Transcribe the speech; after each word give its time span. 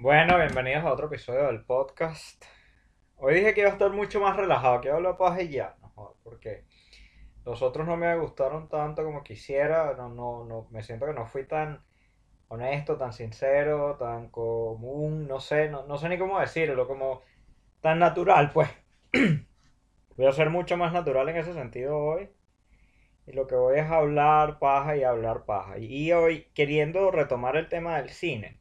Bueno, 0.00 0.38
bienvenidos 0.38 0.84
a 0.84 0.92
otro 0.92 1.06
episodio 1.06 1.48
del 1.48 1.64
podcast. 1.64 2.44
Hoy 3.16 3.34
dije 3.34 3.52
que 3.52 3.62
iba 3.62 3.70
a 3.70 3.72
estar 3.72 3.90
mucho 3.90 4.20
más 4.20 4.36
relajado, 4.36 4.80
que 4.80 4.86
iba 4.86 4.94
a 4.94 4.98
hablar 4.98 5.16
paja 5.16 5.42
y 5.42 5.48
ya, 5.48 5.74
no 5.80 6.14
porque 6.22 6.62
los 7.44 7.62
otros 7.62 7.84
no 7.84 7.96
me 7.96 8.16
gustaron 8.16 8.68
tanto 8.68 9.02
como 9.02 9.24
quisiera, 9.24 9.94
no, 9.94 10.08
no, 10.08 10.44
no, 10.44 10.68
me 10.70 10.84
siento 10.84 11.04
que 11.04 11.14
no 11.14 11.26
fui 11.26 11.46
tan 11.48 11.82
honesto, 12.46 12.96
tan 12.96 13.12
sincero, 13.12 13.96
tan 13.98 14.28
común, 14.28 15.26
no 15.26 15.40
sé, 15.40 15.68
no, 15.68 15.84
no 15.84 15.98
sé 15.98 16.08
ni 16.08 16.16
cómo 16.16 16.38
decirlo, 16.38 16.86
como 16.86 17.22
tan 17.80 17.98
natural, 17.98 18.52
pues. 18.52 18.70
Voy 20.16 20.26
a 20.26 20.32
ser 20.32 20.50
mucho 20.50 20.76
más 20.76 20.92
natural 20.92 21.28
en 21.28 21.38
ese 21.38 21.54
sentido 21.54 21.98
hoy. 21.98 22.30
Y 23.26 23.32
lo 23.32 23.48
que 23.48 23.56
voy 23.56 23.80
es 23.80 23.90
hablar 23.90 24.60
paja 24.60 24.96
y 24.96 25.02
hablar 25.02 25.44
paja. 25.44 25.78
Y 25.78 26.12
hoy 26.12 26.46
queriendo 26.54 27.10
retomar 27.10 27.56
el 27.56 27.68
tema 27.68 27.96
del 27.96 28.10
cine 28.10 28.60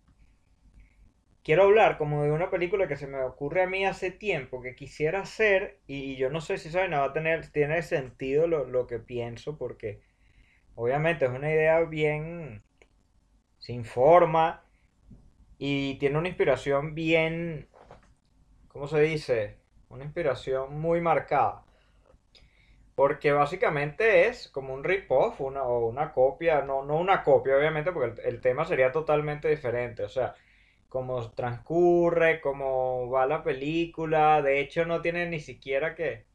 quiero 1.47 1.63
hablar 1.63 1.97
como 1.97 2.23
de 2.23 2.31
una 2.33 2.49
película 2.49 2.89
que 2.89 2.97
se 2.97 3.07
me 3.07 3.23
ocurre 3.23 3.63
a 3.63 3.67
mí 3.67 3.85
hace 3.85 4.11
tiempo 4.11 4.61
que 4.61 4.75
quisiera 4.75 5.21
hacer 5.21 5.79
y 5.87 6.17
yo 6.17 6.29
no 6.29 6.41
sé 6.41 6.57
si 6.57 6.69
saben, 6.69 6.91
va 6.91 7.05
a 7.05 7.13
tener, 7.13 7.49
tiene 7.53 7.81
sentido 7.83 8.47
lo, 8.47 8.65
lo 8.65 8.85
que 8.85 8.99
pienso 8.99 9.57
porque 9.57 10.01
obviamente 10.75 11.23
es 11.23 11.31
una 11.31 11.49
idea 11.49 11.79
bien 11.85 12.63
sin 13.59 13.85
forma 13.85 14.65
y 15.57 15.97
tiene 15.99 16.17
una 16.17 16.27
inspiración 16.27 16.93
bien, 16.93 17.69
¿cómo 18.67 18.85
se 18.87 18.99
dice? 18.99 19.55
Una 19.87 20.03
inspiración 20.03 20.77
muy 20.77 20.99
marcada. 20.99 21.63
Porque 22.93 23.31
básicamente 23.31 24.27
es 24.27 24.49
como 24.49 24.73
un 24.73 24.83
rip-off 24.83 25.39
una, 25.39 25.63
o 25.63 25.87
una 25.87 26.11
copia, 26.11 26.61
no, 26.61 26.83
no 26.83 26.97
una 26.97 27.23
copia 27.23 27.55
obviamente 27.55 27.93
porque 27.93 28.21
el, 28.21 28.35
el 28.35 28.41
tema 28.41 28.65
sería 28.65 28.91
totalmente 28.91 29.47
diferente. 29.47 30.03
O 30.03 30.09
sea, 30.09 30.35
cómo 30.89 31.31
transcurre, 31.31 32.41
cómo 32.41 33.09
va 33.09 33.25
la 33.27 33.43
película. 33.43 34.41
De 34.41 34.59
hecho, 34.59 34.85
no 34.85 35.01
tiene 35.01 35.27
ni 35.27 35.39
siquiera 35.39 35.95
que, 35.95 36.25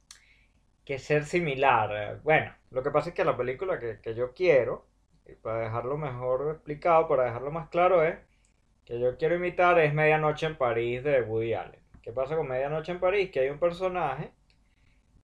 que 0.84 0.98
ser 0.98 1.24
similar. 1.24 2.20
Bueno, 2.22 2.54
lo 2.70 2.82
que 2.82 2.90
pasa 2.90 3.10
es 3.10 3.14
que 3.14 3.24
la 3.24 3.36
película 3.36 3.78
que, 3.80 4.00
que 4.00 4.14
yo 4.14 4.32
quiero, 4.34 4.86
y 5.27 5.34
para 5.34 5.60
dejarlo 5.60 5.96
mejor 5.98 6.50
explicado, 6.54 7.08
para 7.08 7.24
dejarlo 7.24 7.50
más 7.50 7.68
claro, 7.68 8.02
es 8.04 8.18
que 8.84 8.98
yo 9.00 9.16
quiero 9.16 9.36
imitar 9.36 9.78
es 9.78 9.94
Medianoche 9.94 10.46
en 10.46 10.56
París 10.56 11.05
de 11.05 11.22
Woody 11.22 11.55
Allen. 11.55 11.80
¿Qué 12.02 12.12
pasa 12.12 12.36
con 12.36 12.48
Medianoche 12.48 12.92
en 12.92 13.00
París? 13.00 13.30
Que 13.30 13.40
hay 13.40 13.50
un 13.50 13.58
personaje 13.60 14.32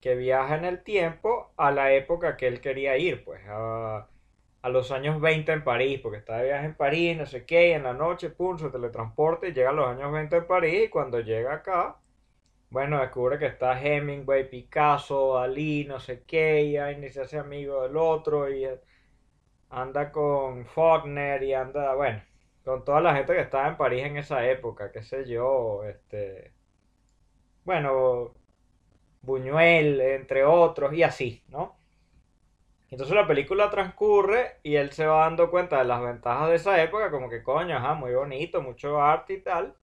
que 0.01 0.15
viaja 0.15 0.55
en 0.57 0.65
el 0.65 0.83
tiempo 0.83 1.53
a 1.57 1.71
la 1.71 1.93
época 1.93 2.37
que 2.37 2.47
él 2.47 2.61
quería 2.61 2.97
ir, 2.97 3.23
pues 3.23 3.41
a 3.47 4.07
a 4.61 4.69
los 4.69 4.91
años 4.91 5.21
20 5.21 5.51
en 5.53 5.63
París, 5.63 5.99
porque 6.01 6.17
está 6.19 6.37
de 6.37 6.45
viaje 6.45 6.65
en 6.65 6.75
París, 6.75 7.17
no 7.17 7.25
sé 7.25 7.45
qué, 7.45 7.69
y 7.69 7.71
en 7.73 7.83
la 7.83 7.93
noche, 7.93 8.29
pum, 8.29 8.57
se 8.57 8.69
teletransporta 8.69 9.47
y 9.47 9.53
llega 9.53 9.69
a 9.69 9.73
los 9.73 9.87
años 9.87 10.11
20 10.11 10.35
en 10.37 10.47
París, 10.47 10.85
y 10.85 10.89
cuando 10.89 11.19
llega 11.21 11.53
acá, 11.53 11.97
bueno, 12.69 12.99
descubre 12.99 13.39
que 13.39 13.47
está 13.47 13.79
Hemingway, 13.81 14.49
Picasso, 14.49 15.35
Dalí, 15.35 15.85
no 15.85 15.99
sé 15.99 16.23
qué, 16.25 16.63
y 16.63 16.77
ahí 16.77 17.09
se 17.11 17.21
hace 17.21 17.39
amigo 17.39 17.83
del 17.83 17.97
otro, 17.97 18.49
y 18.53 18.67
anda 19.69 20.11
con 20.11 20.65
Faulkner, 20.65 21.43
y 21.43 21.53
anda, 21.53 21.95
bueno, 21.95 22.21
con 22.63 22.83
toda 22.85 23.01
la 23.01 23.15
gente 23.15 23.33
que 23.33 23.41
estaba 23.41 23.69
en 23.69 23.77
París 23.77 24.03
en 24.05 24.17
esa 24.17 24.45
época, 24.49 24.91
qué 24.91 25.03
sé 25.03 25.25
yo, 25.27 25.83
este, 25.85 26.53
bueno, 27.63 28.33
Buñuel, 29.21 30.01
entre 30.01 30.43
otros, 30.45 30.93
y 30.93 31.03
así, 31.03 31.43
¿no? 31.49 31.78
Entonces 32.91 33.15
la 33.15 33.27
película 33.27 33.69
transcurre 33.69 34.57
y 34.63 34.75
él 34.75 34.91
se 34.91 35.05
va 35.05 35.21
dando 35.25 35.51
cuenta 35.51 35.77
de 35.79 35.85
las 35.85 36.01
ventajas 36.01 36.49
de 36.49 36.55
esa 36.55 36.81
época, 36.81 37.11
como 37.11 37.29
que 37.29 37.43
coño, 37.43 37.77
ajá, 37.77 37.93
muy 37.93 38.13
bonito, 38.13 38.61
mucho 38.61 39.01
arte 39.01 39.33
y 39.33 39.41
tal. 39.41 39.75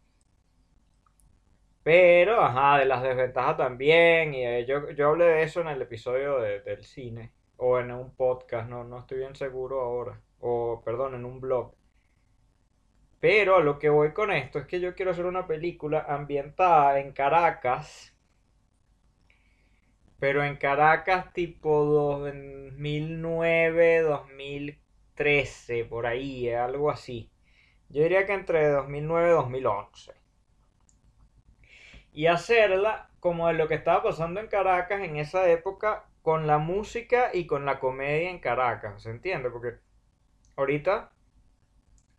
Pero, 1.87 2.41
ajá, 2.43 2.79
de 2.79 2.85
las 2.85 3.01
desventajas 3.03 3.57
también. 3.59 4.35
Y 4.35 4.45
eh, 4.45 4.67
yo, 4.67 4.91
yo 4.91 5.09
hablé 5.11 5.27
de 5.27 5.43
eso 5.45 5.61
en 5.61 5.69
el 5.69 5.81
episodio 5.81 6.41
del 6.41 6.85
cine. 6.85 7.33
O 7.59 7.79
en 7.79 7.93
un 7.93 8.15
podcast, 8.17 8.69
no, 8.69 8.83
no 8.83 8.99
estoy 8.99 9.19
bien 9.19 9.37
seguro 9.37 9.81
ahora. 9.81 10.21
O, 10.41 10.83
perdón, 10.85 11.15
en 11.15 11.25
un 11.25 11.41
blog. 11.41 11.75
Pero 13.21 13.57
a 13.57 13.61
lo 13.61 13.79
que 13.79 13.89
voy 13.89 14.13
con 14.13 14.33
esto 14.33 14.59
es 14.59 14.67
que 14.67 14.81
yo 14.81 14.97
quiero 14.97 15.13
hacer 15.13 15.27
una 15.27 15.47
película 15.47 16.05
ambientada 16.09 16.99
en 16.99 17.13
Caracas 17.13 18.16
pero 20.19 20.45
en 20.45 20.57
Caracas 20.57 21.33
tipo 21.33 21.85
2009, 21.85 24.01
2013, 24.01 25.85
por 25.85 26.07
ahí, 26.07 26.51
algo 26.51 26.91
así. 26.91 27.31
Yo 27.89 28.03
diría 28.03 28.27
que 28.27 28.33
entre 28.33 28.69
2009 28.69 29.29
y 29.29 29.33
2011. 29.33 30.13
Y 32.13 32.27
hacerla 32.27 33.11
como 33.21 33.49
de 33.49 33.55
lo 33.55 33.69
que 33.69 33.75
estaba 33.75 34.03
pasando 34.03 34.41
en 34.41 34.49
Caracas 34.49 35.03
en 35.03 35.17
esa 35.17 35.49
época 35.51 36.09
con 36.23 36.47
la 36.47 36.59
música 36.59 37.31
y 37.33 37.47
con 37.47 37.67
la 37.67 37.79
comedia 37.79 38.31
en 38.31 38.41
Caracas, 38.41 39.03
¿se 39.03 39.11
entiende? 39.11 39.51
Porque 39.51 39.79
ahorita, 40.57 41.13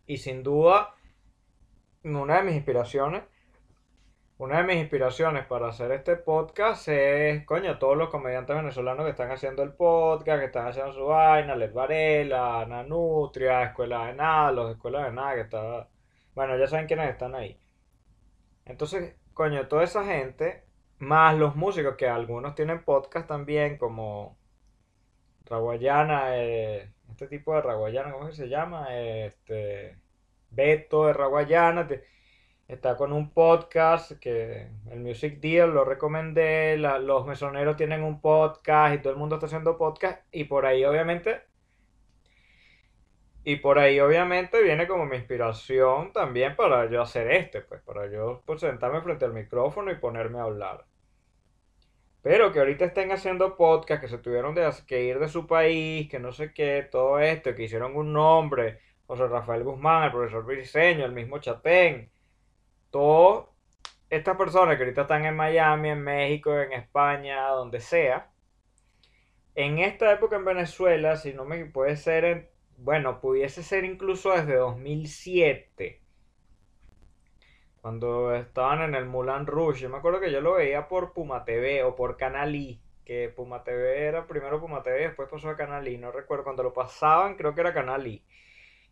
y 0.06 0.18
sin 0.18 0.44
duda, 0.44 0.96
una 2.03 2.38
de 2.38 2.44
mis 2.44 2.56
inspiraciones 2.56 3.24
una 4.38 4.58
de 4.58 4.64
mis 4.64 4.78
inspiraciones 4.78 5.46
para 5.48 5.70
hacer 5.70 5.92
este 5.92 6.16
podcast 6.16 6.88
es, 6.90 7.44
coño, 7.46 7.80
todos 7.80 7.98
los 7.98 8.09
comediantes 8.09 8.56
venezolanos 8.56 9.06
que 9.06 9.12
están 9.12 9.31
haciendo 9.31 9.64
el 9.64 9.74
podcast, 9.74 10.40
que 10.40 10.46
están 10.46 10.68
haciendo 10.68 10.94
su 10.94 11.06
vaina, 11.06 11.56
Les 11.56 11.74
Varela, 11.74 12.62
Ana 12.62 12.84
Nutria, 12.84 13.64
Escuela 13.64 14.08
de 14.08 14.14
Nada, 14.14 14.52
los 14.52 14.72
Escuelas 14.72 15.06
de 15.06 15.12
Nada 15.12 15.36
que 15.36 15.42
está... 15.42 15.88
Bueno, 16.36 16.56
ya 16.58 16.68
saben 16.68 16.86
quiénes 16.86 17.09
están 17.09 17.34
ahí. 17.34 17.59
Entonces, 18.66 19.16
coño, 19.34 19.68
toda 19.68 19.84
esa 19.84 20.06
gente, 20.06 20.64
más 21.00 21.36
los 21.36 21.56
músicos 21.56 21.96
que 21.96 22.08
algunos 22.08 22.54
tienen 22.54 22.84
podcast 22.84 23.28
también, 23.28 23.78
como 23.78 24.38
Raguayana, 25.46 26.38
eh, 26.38 26.92
este 27.09 27.28
tipo 27.28 27.56
de 27.56 27.62
Raguayana, 27.62 28.12
¿cómo 28.12 28.31
se 28.31 28.50
llama? 28.50 28.96
Este, 28.96 29.98
Beto 30.52 31.08
de 31.08 31.14
Raguayana 31.14 31.88
Está 32.68 32.98
con 32.98 33.14
un 33.14 33.30
podcast 33.32 34.12
que 34.20 34.68
el 34.92 35.00
Music 35.00 35.40
Deal 35.40 35.74
lo 35.74 35.86
recomendé, 35.86 36.78
los 36.78 37.26
mesoneros 37.26 37.78
tienen 37.78 38.04
un 38.04 38.20
podcast 38.20 38.96
y 38.96 38.98
todo 39.00 39.14
el 39.14 39.20
mundo 39.20 39.36
está 39.36 39.46
haciendo 39.46 39.78
podcast 39.78 40.22
y 40.34 40.44
por 40.44 40.66
ahí 40.66 40.84
obviamente 40.84 41.42
y 43.46 43.56
por 43.56 43.80
ahí 43.80 44.02
obviamente 44.02 44.62
viene 44.62 44.86
como 44.90 45.06
mi 45.06 45.16
inspiración 45.16 46.12
también 46.12 46.58
para 46.58 46.90
yo 46.90 47.02
hacer 47.02 47.32
este, 47.32 47.62
pues 47.62 47.82
para 47.82 48.12
yo 48.12 48.44
pues, 48.46 48.60
sentarme 48.60 49.00
frente 49.00 49.24
al 49.24 49.32
micrófono 49.32 49.90
y 49.90 49.96
ponerme 49.96 50.40
a 50.40 50.44
hablar. 50.44 50.86
Pero 52.22 52.52
que 52.52 52.60
ahorita 52.60 52.84
estén 52.84 53.14
haciendo 53.14 53.56
podcast, 53.56 54.02
que 54.02 54.10
se 54.10 54.18
tuvieron 54.18 54.54
que 54.86 55.04
ir 55.06 55.20
de 55.20 55.30
su 55.30 55.48
país, 55.48 56.10
que 56.10 56.20
no 56.20 56.34
sé 56.34 56.52
qué, 56.54 56.86
todo 56.92 57.20
esto, 57.20 57.56
que 57.56 57.64
hicieron 57.64 57.96
un 57.96 58.12
nombre, 58.12 58.80
José 59.06 59.28
Rafael 59.28 59.64
Guzmán, 59.64 60.04
el 60.04 60.12
profesor 60.12 60.44
Briceño, 60.44 61.06
el 61.06 61.14
mismo 61.14 61.40
Chatén, 61.40 62.12
todas 62.92 63.46
estas 64.09 64.38
personas 64.38 64.78
que 64.78 64.84
ahorita 64.84 65.02
están 65.02 65.25
en 65.25 65.36
Miami, 65.36 65.90
en 65.90 66.02
México, 66.02 66.58
en 66.58 66.74
España, 66.74 67.48
donde 67.50 67.80
sea, 67.80 68.31
en 69.56 69.80
esta 69.80 70.12
época 70.12 70.36
en 70.36 70.46
Venezuela, 70.46 71.16
si 71.18 71.34
no 71.34 71.44
me 71.44 71.66
puede 71.66 71.96
ser, 71.96 72.25
en, 72.25 72.50
bueno, 72.78 73.20
pudiese 73.20 73.64
ser 73.64 73.86
incluso 73.86 74.31
desde 74.31 74.56
2007, 74.56 76.02
cuando 77.81 78.36
estaban 78.36 78.81
en 78.81 78.96
el 78.96 79.06
Mulan 79.06 79.48
Rouge. 79.48 79.81
Yo 79.81 79.90
me 79.90 79.98
acuerdo 79.98 80.19
que 80.19 80.31
yo 80.31 80.42
lo 80.42 80.54
veía 80.56 80.88
por 80.88 81.14
Puma 81.14 81.44
TV 81.44 81.84
o 81.84 81.96
por 81.96 82.18
Canal 82.18 82.56
I, 82.56 82.81
que 83.04 83.30
Puma 83.30 83.64
TV 83.64 84.06
era 84.06 84.28
primero 84.28 84.59
Puma 84.59 84.84
TV, 84.84 85.00
después 85.00 85.30
pasó 85.30 85.50
a 85.50 85.58
Canal 85.58 85.88
I, 85.88 85.98
no 85.98 86.12
recuerdo, 86.12 86.44
cuando 86.44 86.64
lo 86.64 86.74
pasaban 86.74 87.36
creo 87.36 87.56
que 87.56 87.62
era 87.62 87.74
Canal 87.74 88.06
I 88.06 88.24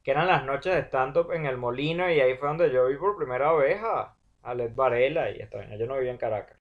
que 0.05 0.11
eran 0.11 0.27
las 0.27 0.45
noches 0.45 0.75
de 0.75 0.81
stand-up 0.83 1.31
en 1.31 1.47
el 1.47 1.57
Molino 1.57 2.11
y 2.11 2.19
ahí 2.19 2.37
fue 2.37 2.47
donde 2.47 2.71
yo 2.71 2.87
vi 2.87 2.95
por 2.95 3.17
primera 3.17 3.51
vez 3.53 3.81
a, 3.83 4.15
Led 4.53 4.75
Varela 4.75 5.31
y 5.31 5.39
esta 5.39 5.75
yo 5.75 5.87
no 5.87 5.95
vivía 5.95 6.11
en 6.11 6.19
Caracas. 6.19 6.55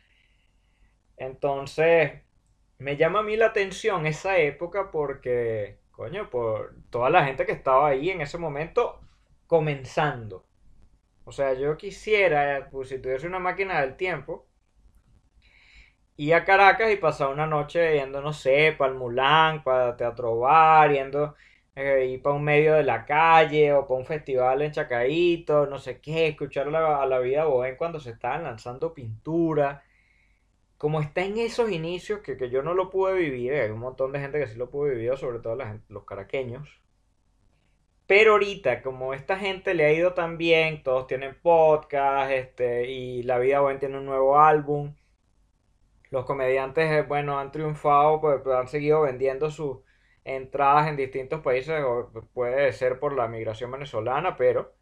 Entonces, 1.19 2.23
me 2.79 2.97
llama 2.97 3.19
a 3.19 3.23
mí 3.23 3.37
la 3.37 3.47
atención 3.47 4.07
esa 4.07 4.39
época 4.39 4.91
porque, 4.91 5.79
coño, 5.91 6.31
por 6.31 6.75
toda 6.89 7.11
la 7.11 7.27
gente 7.27 7.45
que 7.45 7.53
estaba 7.53 7.89
ahí 7.89 8.09
en 8.09 8.23
ese 8.23 8.39
momento 8.39 9.03
comenzando. 9.47 10.47
O 11.27 11.33
sea, 11.33 11.53
yo 11.53 11.77
quisiera, 11.77 12.71
pues 12.73 12.89
si 12.89 12.99
tuviese 12.99 13.27
una 13.27 13.41
máquina 13.41 13.83
del 13.83 13.97
tiempo, 13.99 14.47
ir 16.17 16.33
a 16.35 16.45
Caracas 16.47 16.91
y 16.91 16.97
pasar 16.97 17.29
una 17.29 17.47
noche 17.47 17.99
yendo, 17.99 18.23
no 18.23 18.33
sé, 18.33 18.75
para 18.79 18.93
el 18.93 18.97
Mulán, 18.97 19.63
para 19.63 19.99
Teatro 19.99 20.39
Bar, 20.39 20.91
yendo 20.91 21.35
eh, 21.77 22.07
ir 22.07 22.23
para 22.23 22.37
un 22.37 22.45
medio 22.45 22.75
de 22.75 22.85
la 22.85 23.05
calle 23.05 23.73
o 23.73 23.87
para 23.87 23.99
un 24.01 24.07
festival 24.07 24.63
en 24.63 24.73
Chacaíto, 24.73 25.67
no 25.67 25.79
sé 25.79 26.01
qué, 26.01 26.29
escuchar 26.29 26.69
a 26.75 27.07
la 27.07 27.19
vida 27.19 27.45
bohem 27.47 27.77
cuando 27.77 28.01
se 28.01 28.11
estaban 28.11 28.45
lanzando 28.45 28.95
pintura. 28.95 29.83
Como 30.79 31.01
está 31.01 31.23
en 31.25 31.39
esos 31.39 31.71
inicios 31.71 32.21
que, 32.21 32.51
yo 32.51 32.63
no 32.63 32.75
lo 32.75 32.91
pude 32.91 33.15
vivir, 33.15 33.55
hay 33.55 33.71
un 33.71 33.81
montón 33.81 34.13
de 34.13 34.21
gente 34.21 34.39
que 34.39 34.47
sí 34.49 34.57
lo 34.57 34.71
pudo 34.71 34.91
vivir, 34.91 35.17
sobre 35.17 35.39
todo 35.41 35.57
la 35.57 35.81
los 35.89 36.05
caraqueños. 36.05 36.81
Pero 38.07 38.33
ahorita, 38.33 38.83
como 38.83 39.15
esta 39.15 39.37
gente 39.39 39.75
le 39.75 39.85
ha 39.87 39.93
ido 39.93 40.15
tan 40.15 40.37
bien, 40.39 40.83
todos 40.83 41.07
tienen 41.07 41.37
podcast, 41.41 42.31
este, 42.31 42.91
y 42.91 43.23
La 43.23 43.39
Vida 43.39 43.61
Buena 43.61 43.81
tiene 43.81 43.99
un 43.99 44.07
nuevo 44.07 44.39
álbum. 44.39 44.95
Los 46.11 46.25
comediantes, 46.27 46.91
eh, 46.91 47.03
bueno, 47.03 47.39
han 47.39 47.51
triunfado, 47.53 48.21
pues, 48.21 48.47
han 48.47 48.69
seguido 48.69 49.03
vendiendo 49.03 49.51
sus 49.51 49.79
entradas 50.25 50.89
en 50.89 50.97
distintos 50.97 51.41
países, 51.43 51.83
o 51.85 52.11
puede 52.33 52.73
ser 52.73 52.99
por 52.99 53.13
la 53.15 53.29
migración 53.29 53.71
venezolana, 53.71 54.37
pero, 54.37 54.75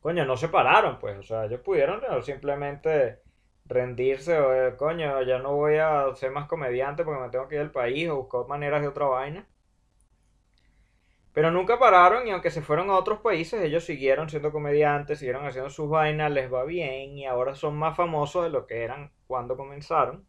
coño, 0.00 0.24
no 0.24 0.36
se 0.36 0.48
pararon, 0.48 0.98
pues, 0.98 1.18
o 1.18 1.22
sea, 1.22 1.44
ellos 1.46 1.60
pudieron 1.60 2.00
simplemente 2.22 3.20
rendirse, 3.66 4.38
o, 4.38 4.52
eh, 4.54 4.76
coño, 4.76 5.22
ya 5.22 5.38
no 5.38 5.54
voy 5.56 5.76
a 5.76 6.14
ser 6.14 6.30
más 6.32 6.46
comediante 6.48 7.04
porque 7.04 7.22
me 7.22 7.30
tengo 7.30 7.48
que 7.48 7.56
ir 7.56 7.60
al 7.62 7.70
país 7.72 8.08
o 8.08 8.16
buscar 8.16 8.46
maneras 8.48 8.82
de 8.82 8.88
otra 8.88 9.06
vaina. 9.06 9.46
Pero 11.32 11.50
nunca 11.50 11.78
pararon 11.78 12.26
y 12.26 12.30
aunque 12.30 12.50
se 12.50 12.62
fueron 12.62 12.90
a 12.90 12.96
otros 12.96 13.20
países, 13.20 13.62
ellos 13.62 13.84
siguieron 13.84 14.28
siendo 14.28 14.52
comediantes, 14.52 15.18
siguieron 15.20 15.46
haciendo 15.46 15.70
sus 15.70 15.88
vainas, 15.88 16.30
les 16.32 16.52
va 16.52 16.64
bien 16.64 17.16
y 17.16 17.24
ahora 17.26 17.54
son 17.54 17.76
más 17.76 17.96
famosos 17.96 18.44
de 18.44 18.50
lo 18.50 18.66
que 18.66 18.82
eran 18.82 19.12
cuando 19.26 19.56
comenzaron. 19.56 20.26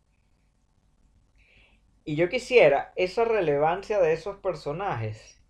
Y 2.11 2.17
yo 2.17 2.27
quisiera 2.27 2.91
esa 2.97 3.23
relevancia 3.23 3.97
de 4.01 4.11
esos 4.11 4.35
personajes, 4.35 5.41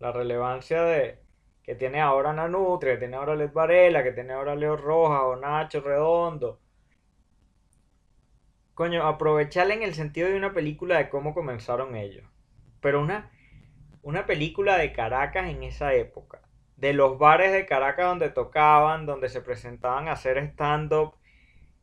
la 0.00 0.10
relevancia 0.10 0.82
de 0.82 1.20
que 1.62 1.76
tiene 1.76 2.00
ahora 2.00 2.32
Nanutria, 2.32 2.94
que 2.94 2.98
tiene 2.98 3.14
ahora 3.14 3.36
Led 3.36 3.52
Varela, 3.52 4.02
que 4.02 4.10
tiene 4.10 4.32
ahora 4.32 4.56
Leo 4.56 4.76
Rojas 4.76 5.20
o 5.22 5.36
Nacho 5.36 5.80
Redondo. 5.80 6.58
Coño, 8.74 9.06
aprovecharle 9.06 9.74
en 9.74 9.84
el 9.84 9.94
sentido 9.94 10.28
de 10.28 10.36
una 10.36 10.52
película 10.52 10.98
de 10.98 11.08
cómo 11.08 11.34
comenzaron 11.34 11.94
ellos. 11.94 12.24
Pero 12.80 13.00
una 13.00 13.30
una 14.02 14.26
película 14.26 14.76
de 14.76 14.92
Caracas 14.92 15.46
en 15.46 15.62
esa 15.62 15.94
época. 15.94 16.40
De 16.74 16.92
los 16.92 17.16
bares 17.16 17.52
de 17.52 17.64
Caracas 17.64 18.06
donde 18.06 18.30
tocaban, 18.30 19.06
donde 19.06 19.28
se 19.28 19.40
presentaban 19.40 20.08
a 20.08 20.14
hacer 20.14 20.36
stand-up, 20.38 21.14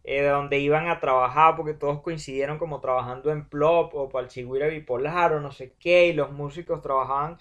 eh, 0.03 0.23
donde 0.23 0.59
iban 0.59 0.87
a 0.89 0.99
trabajar, 0.99 1.55
porque 1.55 1.73
todos 1.73 2.01
coincidieron 2.01 2.57
como 2.57 2.81
trabajando 2.81 3.31
en 3.31 3.47
Plop 3.47 3.93
o 3.95 4.09
para 4.09 4.25
el 4.25 4.29
Chigüira 4.29 4.67
Bipolar 4.67 5.33
o 5.33 5.39
no 5.39 5.51
sé 5.51 5.75
qué, 5.79 6.07
y 6.07 6.13
los 6.13 6.31
músicos 6.31 6.81
trabajaban 6.81 7.37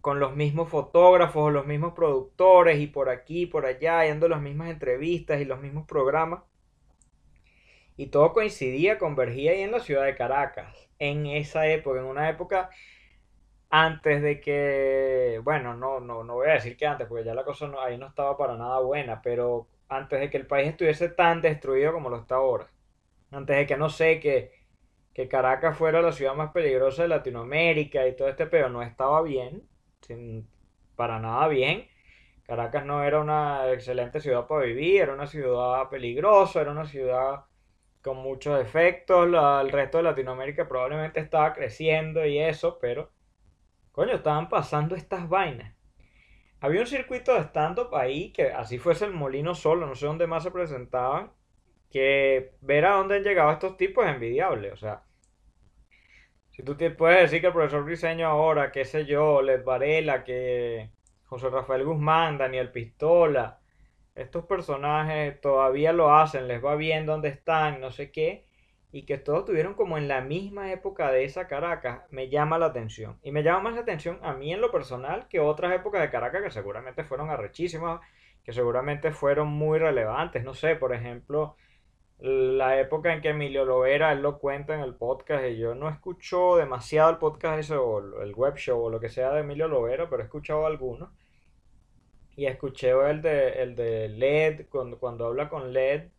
con 0.00 0.18
los 0.20 0.34
mismos 0.34 0.68
fotógrafos 0.68 1.44
o 1.44 1.50
los 1.50 1.66
mismos 1.66 1.94
productores 1.94 2.80
y 2.80 2.88
por 2.88 3.08
aquí 3.08 3.46
por 3.46 3.66
allá, 3.66 4.04
yendo 4.04 4.28
las 4.28 4.40
mismas 4.40 4.70
entrevistas 4.70 5.40
y 5.40 5.44
los 5.44 5.60
mismos 5.60 5.86
programas. 5.86 6.42
Y 7.96 8.06
todo 8.08 8.32
coincidía, 8.32 8.98
convergía 8.98 9.52
ahí 9.52 9.62
en 9.62 9.70
la 9.70 9.80
ciudad 9.80 10.04
de 10.04 10.16
Caracas, 10.16 10.88
en 10.98 11.26
esa 11.26 11.66
época, 11.68 12.00
en 12.00 12.06
una 12.06 12.28
época 12.28 12.70
antes 13.70 14.22
de 14.22 14.40
que, 14.40 15.40
bueno, 15.44 15.74
no, 15.74 16.00
no, 16.00 16.24
no 16.24 16.34
voy 16.34 16.48
a 16.48 16.54
decir 16.54 16.76
que 16.76 16.86
antes, 16.86 17.06
porque 17.08 17.24
ya 17.24 17.34
la 17.34 17.44
cosa 17.44 17.70
ahí 17.84 17.98
no 17.98 18.06
estaba 18.06 18.36
para 18.36 18.56
nada 18.56 18.80
buena, 18.80 19.20
pero 19.22 19.68
antes 19.88 20.20
de 20.20 20.30
que 20.30 20.36
el 20.36 20.46
país 20.46 20.68
estuviese 20.68 21.08
tan 21.08 21.42
destruido 21.42 21.92
como 21.92 22.10
lo 22.10 22.18
está 22.18 22.36
ahora, 22.36 22.68
antes 23.30 23.56
de 23.56 23.66
que 23.66 23.76
no 23.76 23.88
sé, 23.90 24.20
que, 24.20 24.52
que 25.14 25.28
Caracas 25.28 25.76
fuera 25.76 26.02
la 26.02 26.12
ciudad 26.12 26.34
más 26.34 26.52
peligrosa 26.52 27.02
de 27.02 27.08
Latinoamérica 27.08 28.06
y 28.06 28.16
todo 28.16 28.28
este 28.28 28.46
pero 28.46 28.68
no 28.68 28.82
estaba 28.82 29.22
bien, 29.22 29.62
sin, 30.02 30.48
para 30.96 31.18
nada 31.20 31.48
bien. 31.48 31.88
Caracas 32.44 32.84
no 32.84 33.02
era 33.04 33.20
una 33.20 33.72
excelente 33.72 34.20
ciudad 34.20 34.46
para 34.46 34.64
vivir, 34.66 35.02
era 35.02 35.14
una 35.14 35.26
ciudad 35.26 35.88
peligrosa, 35.88 36.60
era 36.60 36.72
una 36.72 36.86
ciudad 36.86 37.44
con 38.02 38.18
muchos 38.18 38.60
efectos. 38.60 39.26
el 39.26 39.70
resto 39.70 39.98
de 39.98 40.04
Latinoamérica 40.04 40.68
probablemente 40.68 41.20
estaba 41.20 41.54
creciendo 41.54 42.24
y 42.26 42.38
eso, 42.38 42.78
pero 42.80 43.10
Coño, 43.94 44.14
estaban 44.16 44.48
pasando 44.48 44.96
estas 44.96 45.28
vainas. 45.28 45.73
Había 46.64 46.80
un 46.80 46.86
circuito 46.86 47.34
de 47.34 47.42
stand-up 47.42 47.94
ahí, 47.94 48.32
que 48.32 48.50
así 48.50 48.78
fuese 48.78 49.04
el 49.04 49.12
molino 49.12 49.54
solo, 49.54 49.86
no 49.86 49.94
sé 49.94 50.06
dónde 50.06 50.26
más 50.26 50.44
se 50.44 50.50
presentaban, 50.50 51.30
que 51.90 52.54
ver 52.62 52.86
a 52.86 52.94
dónde 52.94 53.16
han 53.16 53.22
llegado 53.22 53.52
estos 53.52 53.76
tipos 53.76 54.06
es 54.06 54.14
envidiable. 54.14 54.72
O 54.72 54.76
sea, 54.76 55.02
si 56.52 56.62
tú 56.62 56.74
te 56.74 56.90
puedes 56.90 57.20
decir 57.20 57.42
que 57.42 57.48
el 57.48 57.52
profesor 57.52 57.84
Briseño 57.84 58.26
ahora, 58.26 58.72
qué 58.72 58.86
sé 58.86 59.04
yo, 59.04 59.42
Led 59.42 59.62
Varela, 59.62 60.24
que 60.24 60.88
José 61.24 61.50
Rafael 61.50 61.84
Guzmán, 61.84 62.38
Daniel 62.38 62.72
Pistola, 62.72 63.60
estos 64.14 64.46
personajes 64.46 65.38
todavía 65.42 65.92
lo 65.92 66.14
hacen, 66.14 66.48
les 66.48 66.64
va 66.64 66.76
bien 66.76 67.04
dónde 67.04 67.28
están, 67.28 67.78
no 67.78 67.90
sé 67.90 68.10
qué 68.10 68.46
y 68.94 69.06
que 69.06 69.18
todos 69.18 69.44
tuvieron 69.44 69.74
como 69.74 69.98
en 69.98 70.06
la 70.06 70.20
misma 70.20 70.70
época 70.70 71.10
de 71.10 71.24
esa 71.24 71.48
Caracas, 71.48 72.02
me 72.10 72.28
llama 72.28 72.58
la 72.58 72.66
atención. 72.66 73.18
Y 73.24 73.32
me 73.32 73.42
llama 73.42 73.64
más 73.64 73.74
la 73.74 73.80
atención 73.80 74.20
a 74.22 74.34
mí 74.34 74.52
en 74.52 74.60
lo 74.60 74.70
personal 74.70 75.26
que 75.26 75.40
otras 75.40 75.72
épocas 75.74 76.00
de 76.00 76.10
Caracas 76.10 76.42
que 76.44 76.50
seguramente 76.52 77.02
fueron 77.02 77.28
arrechísimas, 77.28 78.00
que 78.44 78.52
seguramente 78.52 79.10
fueron 79.10 79.48
muy 79.48 79.80
relevantes. 79.80 80.44
No 80.44 80.54
sé, 80.54 80.76
por 80.76 80.94
ejemplo, 80.94 81.56
la 82.20 82.78
época 82.78 83.12
en 83.12 83.20
que 83.20 83.30
Emilio 83.30 83.64
Lovera, 83.64 84.12
él 84.12 84.22
lo 84.22 84.38
cuenta 84.38 84.76
en 84.76 84.80
el 84.82 84.94
podcast, 84.94 85.44
y 85.44 85.58
yo 85.58 85.74
no 85.74 85.88
escucho 85.88 86.54
demasiado 86.56 87.10
el 87.10 87.18
podcast 87.18 87.58
ese, 87.58 87.74
o 87.74 88.22
el 88.22 88.32
web 88.32 88.54
show, 88.56 88.80
o 88.80 88.90
lo 88.90 89.00
que 89.00 89.08
sea 89.08 89.32
de 89.32 89.40
Emilio 89.40 89.66
Lovera, 89.66 90.08
pero 90.08 90.22
he 90.22 90.26
escuchado 90.26 90.66
algunos. 90.66 91.10
Y 92.36 92.46
escuché 92.46 92.90
el 92.90 93.22
de, 93.22 93.60
el 93.60 93.74
de 93.74 94.08
LED, 94.08 94.66
cuando, 94.70 95.00
cuando 95.00 95.26
habla 95.26 95.48
con 95.48 95.72
LED, 95.72 96.10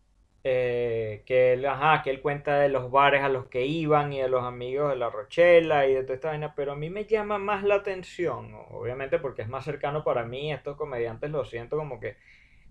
eh, 0.48 1.24
que, 1.26 1.54
él, 1.54 1.66
ajá, 1.66 2.04
que 2.04 2.12
él 2.12 2.22
cuenta 2.22 2.60
de 2.60 2.70
los 2.70 2.92
bares 2.92 3.24
a 3.24 3.30
los 3.30 3.48
que 3.48 3.66
iban 3.66 4.14
y 4.14 4.22
de 4.22 4.30
los 4.30 4.44
amigos 4.44 4.92
de 4.92 4.96
la 4.96 5.10
Rochela 5.10 5.88
y 5.88 5.96
de 5.96 6.04
toda 6.04 6.14
esta 6.16 6.28
vaina, 6.30 6.54
pero 6.56 6.74
a 6.74 6.76
mí 6.76 6.90
me 6.92 7.06
llama 7.06 7.40
más 7.40 7.64
la 7.64 7.76
atención, 7.76 8.54
obviamente 8.70 9.18
porque 9.20 9.42
es 9.42 9.48
más 9.50 9.66
cercano 9.66 10.04
para 10.04 10.24
mí, 10.26 10.54
estos 10.54 10.78
comediantes 10.78 11.32
lo 11.32 11.46
siento 11.46 11.78
como 11.78 12.00
que, 12.00 12.18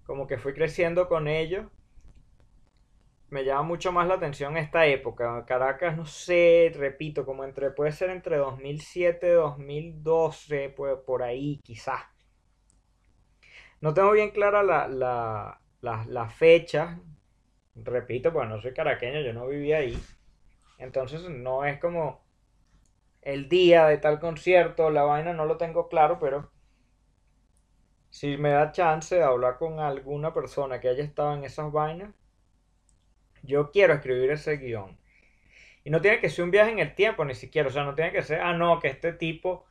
como 0.04 0.26
que 0.26 0.38
fui 0.38 0.54
creciendo 0.54 1.08
con 1.08 1.28
ellos. 1.28 1.66
Me 3.28 3.44
llama 3.44 3.62
mucho 3.64 3.92
más 3.92 4.08
la 4.08 4.14
atención 4.14 4.56
esta 4.56 4.86
época. 4.86 5.44
Caracas, 5.46 5.94
no 5.96 6.06
sé, 6.06 6.72
repito, 6.74 7.26
como 7.26 7.44
entre, 7.44 7.70
puede 7.70 7.92
ser 7.92 8.08
entre 8.08 8.38
2007 8.38 9.28
y 9.28 9.32
2012, 9.32 10.70
pues 10.70 10.96
por 11.04 11.22
ahí 11.22 11.60
quizás. 11.62 12.00
No 13.80 13.94
tengo 13.94 14.12
bien 14.12 14.30
clara 14.30 14.62
la, 14.62 14.88
la, 14.88 15.60
la, 15.80 16.04
la 16.08 16.28
fecha, 16.28 16.98
repito, 17.74 18.32
pues 18.32 18.48
no 18.48 18.60
soy 18.60 18.72
caraqueño, 18.72 19.20
yo 19.20 19.32
no 19.32 19.46
vivía 19.46 19.78
ahí. 19.78 19.98
Entonces 20.78 21.22
no 21.28 21.64
es 21.64 21.78
como 21.78 22.24
el 23.22 23.48
día 23.48 23.86
de 23.86 23.98
tal 23.98 24.20
concierto, 24.20 24.90
la 24.90 25.02
vaina 25.02 25.32
no 25.32 25.46
lo 25.46 25.56
tengo 25.56 25.88
claro, 25.88 26.18
pero 26.18 26.50
si 28.10 28.36
me 28.36 28.50
da 28.50 28.70
chance 28.72 29.14
de 29.14 29.22
hablar 29.22 29.58
con 29.58 29.80
alguna 29.80 30.32
persona 30.32 30.80
que 30.80 30.88
haya 30.88 31.02
estado 31.02 31.34
en 31.34 31.44
esas 31.44 31.72
vainas, 31.72 32.14
yo 33.42 33.70
quiero 33.70 33.94
escribir 33.94 34.30
ese 34.30 34.56
guion. 34.56 34.98
Y 35.84 35.90
no 35.90 36.00
tiene 36.00 36.20
que 36.20 36.30
ser 36.30 36.44
un 36.44 36.50
viaje 36.50 36.70
en 36.70 36.78
el 36.78 36.94
tiempo, 36.94 37.24
ni 37.24 37.34
siquiera. 37.34 37.68
O 37.68 37.72
sea, 37.72 37.84
no 37.84 37.94
tiene 37.94 38.12
que 38.12 38.22
ser, 38.22 38.40
ah, 38.40 38.54
no, 38.54 38.78
que 38.78 38.88
este 38.88 39.12
tipo 39.12 39.66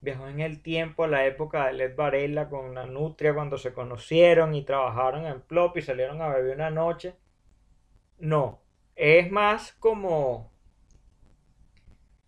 viajó 0.00 0.28
en 0.28 0.40
el 0.40 0.62
tiempo 0.62 1.04
a 1.04 1.08
la 1.08 1.26
época 1.26 1.66
de 1.66 1.72
Led 1.72 1.96
Varela 1.96 2.48
con 2.48 2.74
la 2.74 2.86
Nutria 2.86 3.34
cuando 3.34 3.58
se 3.58 3.72
conocieron 3.72 4.54
y 4.54 4.64
trabajaron 4.64 5.26
en 5.26 5.40
Plop 5.40 5.76
y 5.76 5.82
salieron 5.82 6.22
a 6.22 6.28
beber 6.28 6.54
una 6.56 6.70
noche. 6.70 7.16
No, 8.18 8.62
es 8.96 9.30
más 9.30 9.72
como 9.72 10.50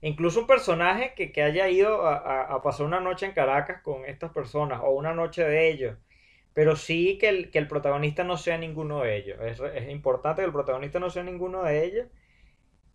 incluso 0.01 0.41
un 0.41 0.47
personaje 0.47 1.15
que, 1.15 1.43
haya 1.43 1.69
ido 1.69 2.07
a, 2.07 2.63
pasar 2.63 2.87
una 2.87 3.01
noche 3.01 3.27
en 3.27 3.33
Caracas 3.33 3.83
con 3.83 4.05
estas 4.05 4.33
personas 4.33 4.81
o 4.83 4.91
una 4.91 5.15
noche 5.15 5.43
de 5.45 5.71
ellos, 5.71 5.97
pero 6.55 6.77
sí 6.77 7.19
que 7.19 7.29
el, 7.29 7.51
que 7.51 7.59
el 7.59 7.69
protagonista 7.69 8.25
no 8.25 8.37
sea 8.37 8.59
ninguno 8.59 9.03
de 9.03 9.17
ellos. 9.17 9.39
Es, 9.41 9.61
es, 9.61 9.89
importante 9.91 10.43
que 10.43 10.47
el 10.47 10.53
protagonista 10.53 11.01
no 11.01 11.11
sea 11.11 11.23
ninguno 11.23 11.63
de 11.65 11.85
ellos 11.85 12.07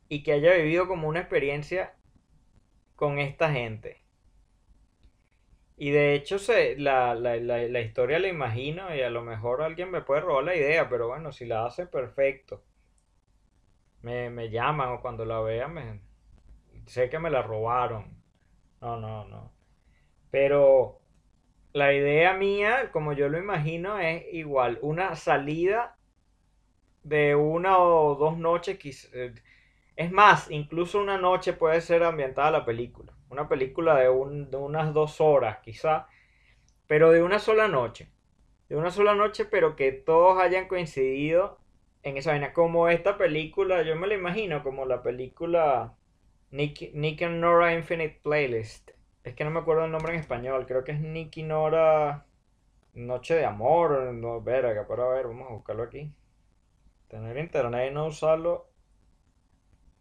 y 0.10 0.24
que 0.24 0.34
haya 0.34 0.54
vivido 0.54 0.88
como 0.88 1.08
una 1.08 1.22
experiencia 1.22 1.96
con 2.96 3.20
esta 3.20 3.52
gente. 3.52 4.02
Y 5.78 5.92
de 5.92 6.14
hecho 6.14 6.40
se, 6.40 6.78
la, 6.78 7.16
la, 7.16 7.36
la, 7.38 7.58
la 7.64 7.82
historia 7.82 8.20
la 8.20 8.28
imagino 8.28 8.96
y 8.96 9.02
a 9.02 9.10
lo 9.10 9.24
mejor 9.24 9.62
alguien 9.62 9.92
me 9.92 10.02
puede 10.02 10.22
robar 10.22 10.44
la 10.44 10.56
idea, 10.56 10.88
pero 10.90 11.08
bueno, 11.08 11.32
si 11.32 11.46
la 11.46 11.66
hace 11.66 11.88
perfecto 11.88 12.64
me, 14.04 14.30
me 14.30 14.50
llaman 14.50 14.90
o 14.90 15.02
cuando 15.02 15.26
la 15.26 15.40
vean, 15.40 15.74
me, 15.74 16.02
sé 16.86 17.10
que 17.10 17.20
me 17.20 17.30
la 17.30 17.42
robaron. 17.42 18.22
No, 18.82 18.98
no, 18.98 19.26
no. 19.26 19.52
Pero 20.30 21.00
la 21.74 21.94
idea 21.94 22.34
mía, 22.34 22.92
como 22.92 23.14
yo 23.14 23.30
lo 23.30 23.40
imagino, 23.40 23.98
es 24.00 24.26
igual, 24.34 24.78
una 24.82 25.16
salida 25.16 25.98
de 27.04 27.36
una 27.36 27.80
o 27.80 28.16
dos 28.16 28.38
noches. 28.38 29.10
Eh, 29.14 29.34
es 29.96 30.12
más, 30.12 30.52
incluso 30.52 31.00
una 31.00 31.18
noche 31.18 31.54
puede 31.54 31.80
ser 31.82 32.04
ambientada 32.04 32.52
la 32.52 32.66
película. 32.66 33.14
Una 33.30 33.48
película 33.48 33.96
de, 33.96 34.10
un, 34.10 34.52
de 34.52 34.58
unas 34.58 34.94
dos 34.94 35.22
horas, 35.22 35.60
quizá, 35.64 36.08
pero 36.88 37.12
de 37.12 37.24
una 37.24 37.40
sola 37.40 37.68
noche. 37.68 38.12
De 38.68 38.76
una 38.76 38.92
sola 38.92 39.16
noche, 39.16 39.46
pero 39.46 39.76
que 39.76 39.92
todos 39.92 40.42
hayan 40.42 40.68
coincidido 40.68 41.63
en 42.04 42.18
esa 42.18 42.32
vaina. 42.32 42.54
Como 42.54 42.90
esta 42.90 43.18
película, 43.18 43.82
yo 43.84 43.96
me 43.96 44.08
la 44.08 44.16
imagino 44.16 44.64
como 44.64 44.86
la 44.86 45.02
película 45.02 45.96
Nick, 46.52 46.94
Nick 46.94 47.22
and 47.24 47.40
Nora 47.40 47.74
Infinite 47.74 48.20
Playlist. 48.24 48.92
Es 49.24 49.36
que 49.36 49.44
no 49.44 49.52
me 49.52 49.60
acuerdo 49.62 49.86
el 49.86 49.92
nombre 49.92 50.14
en 50.14 50.20
español. 50.20 50.66
Creo 50.68 50.84
que 50.84 50.92
es 50.92 51.00
Nicky 51.02 51.44
Nora. 51.44 52.26
Noche 52.94 53.36
de 53.36 53.46
amor. 53.46 54.14
No, 54.14 54.42
verga, 54.42 54.86
pero 54.88 55.10
a 55.10 55.16
ver, 55.16 55.28
vamos 55.28 55.50
a 55.50 55.54
buscarlo 55.54 55.84
aquí. 55.84 56.12
Tener 57.08 57.38
internet 57.38 57.92
y 57.92 57.94
no 57.94 58.08
usarlo 58.08 58.70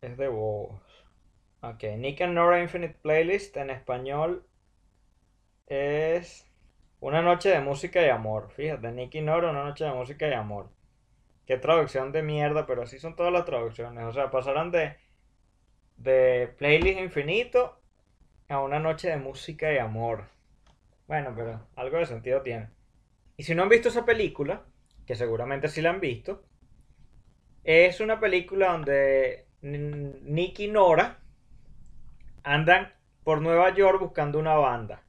es 0.03 0.17
de 0.17 0.29
vos. 0.29 0.81
Ok, 1.61 1.85
Nick 1.97 2.21
and 2.23 2.35
Nora 2.35 2.61
Infinite 2.61 2.97
Playlist 3.03 3.57
en 3.57 3.71
español 3.71 4.45
es 5.67 6.49
Una 7.01 7.23
noche 7.23 7.49
de 7.51 7.61
música 7.61 8.05
y 8.05 8.09
amor. 8.11 8.51
Fíjate, 8.53 8.91
Nick 8.93 9.15
Nora, 9.23 9.51
una 9.51 9.65
noche 9.65 9.85
de 9.85 9.93
música 9.93 10.29
y 10.29 10.33
amor. 10.33 10.71
Qué 11.53 11.59
traducción 11.59 12.13
de 12.13 12.23
mierda, 12.23 12.65
pero 12.65 12.81
así 12.81 12.99
son 12.99 13.15
todas 13.15 13.31
las 13.31 13.45
traducciones. 13.45 14.05
O 14.05 14.13
sea, 14.15 14.31
pasaron 14.31 14.71
de, 14.71 14.97
de 15.99 16.49
playlist 16.57 16.99
infinito 16.99 17.79
a 18.49 18.61
una 18.61 18.79
noche 18.79 19.11
de 19.11 19.19
música 19.19 19.71
y 19.71 19.77
amor. 19.77 20.29
Bueno, 21.07 21.35
pero 21.37 21.61
algo 21.77 21.99
de 21.99 22.07
sentido 22.07 22.41
tiene. 22.41 22.71
Y 23.37 23.43
si 23.43 23.55
no 23.55 23.65
han 23.65 23.69
visto 23.69 23.91
esa 23.91 24.07
película, 24.07 24.65
que 25.05 25.15
seguramente 25.15 25.69
sí 25.69 25.83
la 25.83 25.91
han 25.91 26.01
visto, 26.01 26.43
es 27.65 28.01
una 28.01 28.19
película 28.19 28.73
donde 28.73 29.45
Nick 29.61 30.59
y 30.59 30.69
Nora 30.69 31.19
andan 32.45 32.95
por 33.25 33.43
Nueva 33.43 33.75
York 33.75 34.01
buscando 34.01 34.39
una 34.39 34.55
banda. 34.55 35.03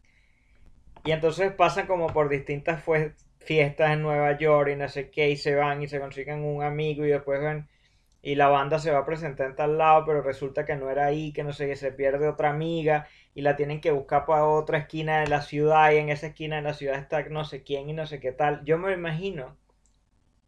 Y 1.05 1.11
entonces 1.11 1.53
pasan 1.53 1.87
como 1.87 2.07
por 2.07 2.27
distintas 2.27 2.83
fiestas 3.43 3.91
en 3.91 4.01
Nueva 4.01 4.37
York 4.37 4.69
y 4.73 4.75
no 4.75 4.87
sé 4.89 5.09
qué, 5.09 5.29
y 5.29 5.37
se 5.37 5.55
van 5.55 5.81
y 5.83 5.87
se 5.87 5.99
consiguen 5.99 6.43
un 6.43 6.63
amigo 6.63 7.05
y 7.05 7.09
después 7.09 7.41
ven 7.41 7.67
y 8.23 8.35
la 8.35 8.47
banda 8.47 8.79
se 8.79 8.89
va 8.89 8.99
a 8.99 9.05
presentar 9.05 9.47
en 9.47 9.55
tal 9.57 9.77
lado, 9.77 10.05
pero 10.05 10.21
resulta 10.21 10.65
que 10.65 10.77
no 10.77 10.89
era 10.89 11.05
ahí, 11.05 11.33
que 11.33 11.43
no 11.43 11.51
sé 11.51 11.67
qué, 11.67 11.75
se 11.75 11.91
pierde 11.91 12.29
otra 12.29 12.49
amiga 12.51 13.05
y 13.35 13.41
la 13.41 13.57
tienen 13.57 13.81
que 13.81 13.91
buscar 13.91 14.25
para 14.25 14.47
otra 14.47 14.77
esquina 14.77 15.19
de 15.19 15.27
la 15.27 15.41
ciudad 15.41 15.91
y 15.91 15.97
en 15.97 16.09
esa 16.09 16.27
esquina 16.27 16.55
de 16.55 16.61
la 16.61 16.73
ciudad 16.73 16.97
está 16.97 17.21
no 17.23 17.43
sé 17.43 17.63
quién 17.63 17.89
y 17.89 17.93
no 17.93 18.05
sé 18.07 18.21
qué 18.21 18.31
tal. 18.31 18.63
Yo 18.63 18.77
me 18.77 18.93
imagino, 18.93 19.57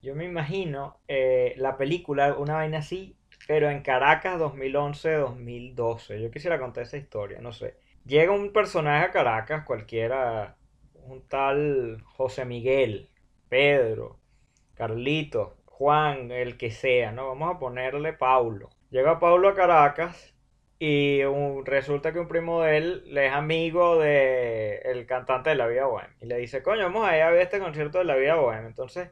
yo 0.02 0.16
me 0.16 0.24
imagino 0.24 1.00
eh, 1.10 1.54
la 1.58 1.76
película, 1.76 2.36
una 2.36 2.56
vaina 2.56 2.78
así, 2.78 3.18
pero 3.46 3.70
en 3.70 3.82
Caracas 3.82 4.40
2011-2012. 4.40 6.22
Yo 6.22 6.32
quisiera 6.32 6.58
contar 6.58 6.84
esa 6.84 6.98
historia, 6.98 7.42
no 7.42 7.52
sé. 7.52 7.76
Llega 8.06 8.32
un 8.32 8.54
personaje 8.54 9.06
a 9.06 9.12
Caracas, 9.12 9.66
cualquiera, 9.66 10.56
un 11.08 11.28
tal 11.28 12.02
José 12.04 12.46
Miguel, 12.46 13.10
Pedro, 13.50 14.20
Carlito, 14.76 15.58
Juan, 15.66 16.32
el 16.32 16.58
que 16.58 16.72
sea, 16.72 17.12
¿no? 17.12 17.28
Vamos 17.28 17.56
a 17.56 17.60
ponerle 17.60 18.14
Paulo. 18.14 18.70
Llega 18.90 19.20
Paulo 19.20 19.50
a 19.50 19.56
Caracas 19.56 20.34
y 20.80 21.22
resulta 21.66 22.14
que 22.14 22.20
un 22.20 22.28
primo 22.28 22.62
de 22.62 22.78
él 22.78 23.04
le 23.08 23.28
es 23.28 23.34
amigo 23.34 24.00
de 24.00 24.78
el 24.86 25.06
cantante 25.06 25.50
de 25.52 25.56
La 25.56 25.68
Vida 25.68 25.86
Bohemia. 25.86 26.16
Y 26.22 26.26
le 26.26 26.38
dice, 26.38 26.64
coño, 26.64 26.84
vamos 26.84 27.08
a 27.08 27.16
ir 27.18 27.24
a 27.24 27.32
ver 27.32 27.42
este 27.42 27.60
concierto 27.60 28.00
de 28.00 28.06
La 28.06 28.16
Vida 28.16 28.36
Bohemia. 28.36 28.68
Entonces 28.68 29.10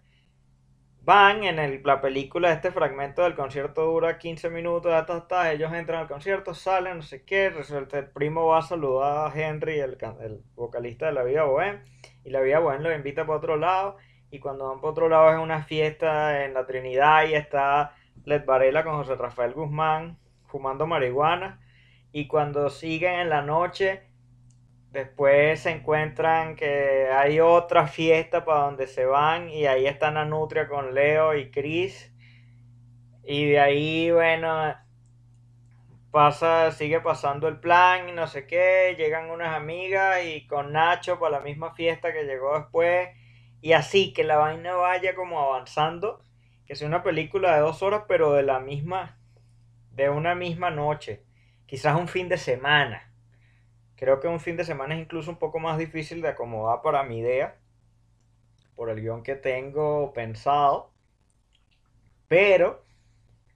van 1.04 1.44
en 1.44 1.60
el, 1.60 1.82
la 1.84 2.00
película, 2.00 2.52
este 2.52 2.72
fragmento 2.72 3.24
del 3.24 3.36
concierto 3.36 3.84
dura 3.86 4.18
15 4.18 4.50
minutos, 4.50 4.94
hasta, 4.94 5.52
ellos 5.52 5.74
entran 5.74 6.02
al 6.02 6.08
concierto, 6.08 6.54
salen, 6.54 6.98
no 6.98 7.04
sé 7.04 7.24
qué, 7.24 7.50
resulta 7.50 8.00
el 8.00 8.10
primo 8.10 8.48
va 8.48 8.60
a 8.60 8.62
saludar 8.62 9.28
a 9.28 9.34
Henry, 9.36 9.80
el, 9.80 9.98
el 10.22 10.42
vocalista 10.56 11.08
de 11.08 11.12
La 11.12 11.24
Vida 11.24 11.44
Bohemia, 11.44 11.84
y 12.24 12.30
La 12.30 12.40
Vida 12.40 12.60
Bohemia 12.60 12.90
lo 12.90 12.96
invita 12.96 13.26
para 13.26 13.38
otro 13.38 13.58
lado 13.58 13.98
y 14.32 14.40
cuando 14.40 14.70
van 14.70 14.80
por 14.80 14.92
otro 14.92 15.10
lado 15.10 15.32
es 15.32 15.38
una 15.38 15.64
fiesta 15.64 16.46
en 16.46 16.54
la 16.54 16.66
Trinidad 16.66 17.28
y 17.28 17.36
está 17.36 17.96
Led 18.26 18.46
Varela 18.46 18.84
con 18.84 18.96
José 18.96 19.16
Rafael 19.16 19.54
Guzmán 19.54 20.18
fumando 20.48 20.88
marihuana 20.88 21.60
y 22.12 22.28
cuando 22.28 22.70
siguen 22.70 23.20
en 23.20 23.30
la 23.30 23.42
noche 23.42 24.04
después 24.94 25.60
se 25.62 25.72
encuentran 25.72 26.56
que 26.56 27.10
hay 27.12 27.40
otra 27.40 27.88
fiesta 27.88 28.46
para 28.46 28.62
donde 28.62 28.86
se 28.88 29.06
van 29.06 29.50
y 29.50 29.66
ahí 29.66 29.88
están 29.88 30.18
Anutria 30.18 30.68
con 30.68 30.94
Leo 30.94 31.36
y 31.36 31.50
Chris. 31.50 32.14
Y 33.24 33.50
de 33.50 33.60
ahí 33.60 34.12
bueno 34.12 34.76
pasa 36.12 36.70
sigue 36.72 37.02
pasando 37.02 37.48
el 37.48 37.60
plan 37.60 38.08
y 38.08 38.12
no 38.12 38.28
sé 38.28 38.46
qué. 38.46 38.96
Llegan 38.96 39.32
unas 39.32 39.56
amigas 39.56 40.24
y 40.24 40.46
con 40.46 40.72
Nacho 40.72 41.20
para 41.20 41.40
la 41.40 41.44
misma 41.44 41.74
fiesta 41.74 42.14
que 42.14 42.24
llegó 42.26 42.58
después. 42.58 43.10
Y 43.62 43.74
así, 43.74 44.14
que 44.14 44.24
la 44.24 44.38
vaina 44.38 44.76
vaya 44.76 45.16
como 45.16 45.40
avanzando, 45.40 46.22
que 46.68 46.76
sea 46.76 46.88
una 46.88 47.02
película 47.02 47.56
de 47.56 47.62
dos 47.62 47.82
horas, 47.82 48.04
pero 48.08 48.34
de 48.34 48.44
la 48.44 48.60
misma, 48.60 49.18
de 49.92 50.10
una 50.10 50.36
misma 50.36 50.70
noche, 50.70 51.24
quizás 51.66 51.98
un 51.98 52.10
fin 52.10 52.28
de 52.28 52.38
semana. 52.38 53.13
Creo 54.04 54.20
que 54.20 54.28
un 54.28 54.42
fin 54.42 54.58
de 54.58 54.66
semana 54.66 54.96
es 54.96 55.00
incluso 55.00 55.32
un 55.32 55.38
poco 55.38 55.60
más 55.60 55.78
difícil 55.78 56.22
de 56.22 56.28
acomodar 56.28 56.82
para 56.82 57.04
mi 57.04 57.20
idea, 57.20 57.56
por 58.76 58.90
el 58.90 59.00
guion 59.00 59.24
que 59.24 59.36
tengo 59.36 60.12
pensado. 60.12 60.92
Pero, 62.28 62.84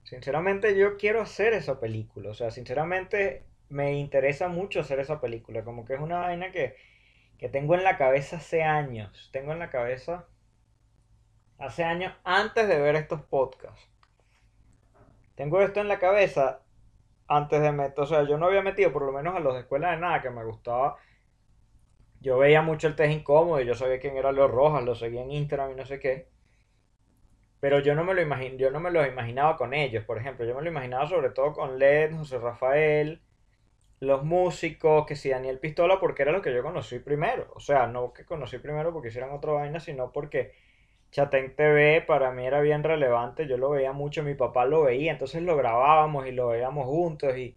sinceramente 0.04 0.74
yo 0.74 0.96
quiero 0.96 1.20
hacer 1.20 1.52
esa 1.52 1.78
película. 1.78 2.30
O 2.30 2.34
sea, 2.34 2.50
sinceramente 2.50 3.44
me 3.68 3.98
interesa 3.98 4.48
mucho 4.48 4.80
hacer 4.80 5.00
esa 5.00 5.20
película. 5.20 5.64
Como 5.64 5.84
que 5.84 5.92
es 5.92 6.00
una 6.00 6.20
vaina 6.20 6.50
que 6.50 6.76
que 7.36 7.50
tengo 7.50 7.74
en 7.74 7.84
la 7.84 7.98
cabeza 7.98 8.36
hace 8.36 8.62
años. 8.62 9.28
Tengo 9.34 9.52
en 9.52 9.58
la 9.58 9.68
cabeza 9.68 10.24
hace 11.58 11.84
años 11.84 12.14
antes 12.24 12.66
de 12.66 12.80
ver 12.80 12.96
estos 12.96 13.20
podcasts. 13.20 13.86
Tengo 15.36 15.60
esto 15.60 15.82
en 15.82 15.88
la 15.88 15.98
cabeza 15.98 16.62
antes 17.28 17.60
de 17.60 17.72
meter, 17.72 18.00
o 18.00 18.06
sea, 18.06 18.22
yo 18.24 18.38
no 18.38 18.46
había 18.46 18.62
metido 18.62 18.92
por 18.92 19.02
lo 19.04 19.12
menos 19.12 19.36
a 19.36 19.40
los 19.40 19.54
de 19.54 19.60
escuela 19.60 19.90
de 19.92 19.98
nada 19.98 20.22
que 20.22 20.30
me 20.30 20.44
gustaba. 20.44 20.96
Yo 22.20 22.38
veía 22.38 22.62
mucho 22.62 22.88
el 22.88 22.96
test 22.96 23.12
incómodo 23.12 23.60
y 23.60 23.66
yo 23.66 23.74
sabía 23.74 24.00
quién 24.00 24.16
era 24.16 24.32
Los 24.32 24.50
Rojas, 24.50 24.84
lo 24.84 24.94
seguía 24.94 25.22
en 25.22 25.30
Instagram 25.30 25.72
y 25.72 25.74
no 25.76 25.84
sé 25.86 26.00
qué. 26.00 26.28
Pero 27.60 27.80
yo 27.80 27.94
no 27.94 28.04
me 28.04 28.14
lo 28.14 28.22
imagino, 28.22 28.56
yo 28.56 28.70
no 28.70 28.80
me 28.80 28.90
lo 28.90 29.04
imaginaba 29.06 29.56
con 29.56 29.74
ellos, 29.74 30.04
por 30.04 30.18
ejemplo, 30.18 30.46
yo 30.46 30.54
me 30.54 30.62
lo 30.62 30.68
imaginaba 30.68 31.06
sobre 31.06 31.30
todo 31.30 31.52
con 31.52 31.78
Led, 31.78 32.14
José 32.16 32.38
Rafael, 32.38 33.20
los 34.00 34.24
músicos, 34.24 35.06
que 35.06 35.16
si 35.16 35.30
Daniel 35.30 35.58
Pistola, 35.58 35.98
porque 36.00 36.22
era 36.22 36.32
lo 36.32 36.42
que 36.42 36.54
yo 36.54 36.62
conocí 36.62 36.98
primero. 37.00 37.50
O 37.54 37.60
sea, 37.60 37.86
no 37.86 38.12
que 38.12 38.24
conocí 38.24 38.58
primero 38.58 38.92
porque 38.92 39.08
hicieran 39.08 39.32
otra 39.32 39.52
vaina, 39.52 39.80
sino 39.80 40.12
porque 40.12 40.52
Chatén 41.10 41.54
TV 41.56 42.02
para 42.06 42.30
mí 42.32 42.46
era 42.46 42.60
bien 42.60 42.82
relevante. 42.82 43.46
Yo 43.46 43.56
lo 43.56 43.70
veía 43.70 43.92
mucho, 43.92 44.22
mi 44.22 44.34
papá 44.34 44.64
lo 44.66 44.82
veía, 44.84 45.12
entonces 45.12 45.42
lo 45.42 45.56
grabábamos 45.56 46.26
y 46.26 46.32
lo 46.32 46.48
veíamos 46.48 46.86
juntos 46.86 47.36
y. 47.36 47.56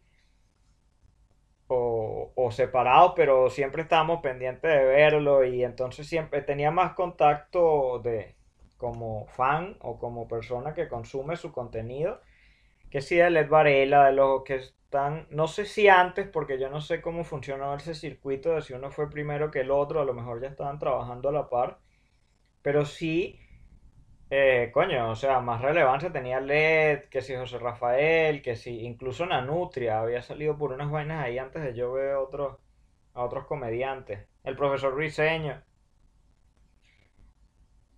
O, 1.73 2.31
o 2.35 2.51
separados, 2.51 3.13
pero 3.15 3.49
siempre 3.49 3.83
estábamos 3.83 4.21
pendientes 4.21 4.69
de 4.69 4.83
verlo 4.83 5.45
y 5.45 5.63
entonces 5.63 6.05
siempre 6.05 6.41
tenía 6.41 6.69
más 6.69 6.93
contacto 6.93 7.99
de 7.99 8.35
como 8.77 9.25
fan 9.27 9.77
o 9.79 9.97
como 9.97 10.27
persona 10.27 10.73
que 10.73 10.89
consume 10.89 11.37
su 11.37 11.53
contenido 11.53 12.19
que 12.91 13.01
si 13.01 13.15
de 13.17 13.29
Led 13.31 13.49
Varela, 13.49 14.05
de 14.07 14.13
los 14.13 14.43
que 14.43 14.61
no 15.29 15.47
sé 15.47 15.65
si 15.65 15.87
antes, 15.87 16.27
porque 16.27 16.59
yo 16.59 16.69
no 16.69 16.81
sé 16.81 17.01
cómo 17.01 17.23
funcionó 17.23 17.73
ese 17.75 17.95
circuito, 17.95 18.53
de 18.55 18.61
si 18.61 18.73
uno 18.73 18.91
fue 18.91 19.09
primero 19.09 19.49
que 19.49 19.61
el 19.61 19.71
otro, 19.71 20.01
a 20.01 20.05
lo 20.05 20.13
mejor 20.13 20.41
ya 20.41 20.49
estaban 20.49 20.79
trabajando 20.79 21.29
a 21.29 21.31
la 21.31 21.49
par, 21.49 21.79
pero 22.61 22.85
sí, 22.85 23.39
eh, 24.29 24.71
coño, 24.73 25.11
o 25.11 25.15
sea, 25.15 25.39
más 25.41 25.61
relevancia 25.61 26.11
tenía 26.11 26.39
LED, 26.39 27.09
que 27.09 27.21
si 27.21 27.35
José 27.35 27.59
Rafael, 27.59 28.41
que 28.41 28.55
si 28.55 28.81
incluso 28.85 29.25
Nanutria 29.25 30.01
había 30.01 30.21
salido 30.21 30.57
por 30.57 30.71
unas 30.73 30.91
vainas 30.91 31.25
ahí 31.25 31.37
antes 31.37 31.63
de 31.63 31.73
yo 31.73 31.91
ver 31.93 32.15
otros, 32.15 32.57
a 33.13 33.23
otros 33.23 33.45
comediantes, 33.45 34.27
el 34.43 34.55
profesor 34.55 34.95
Riseño 34.95 35.61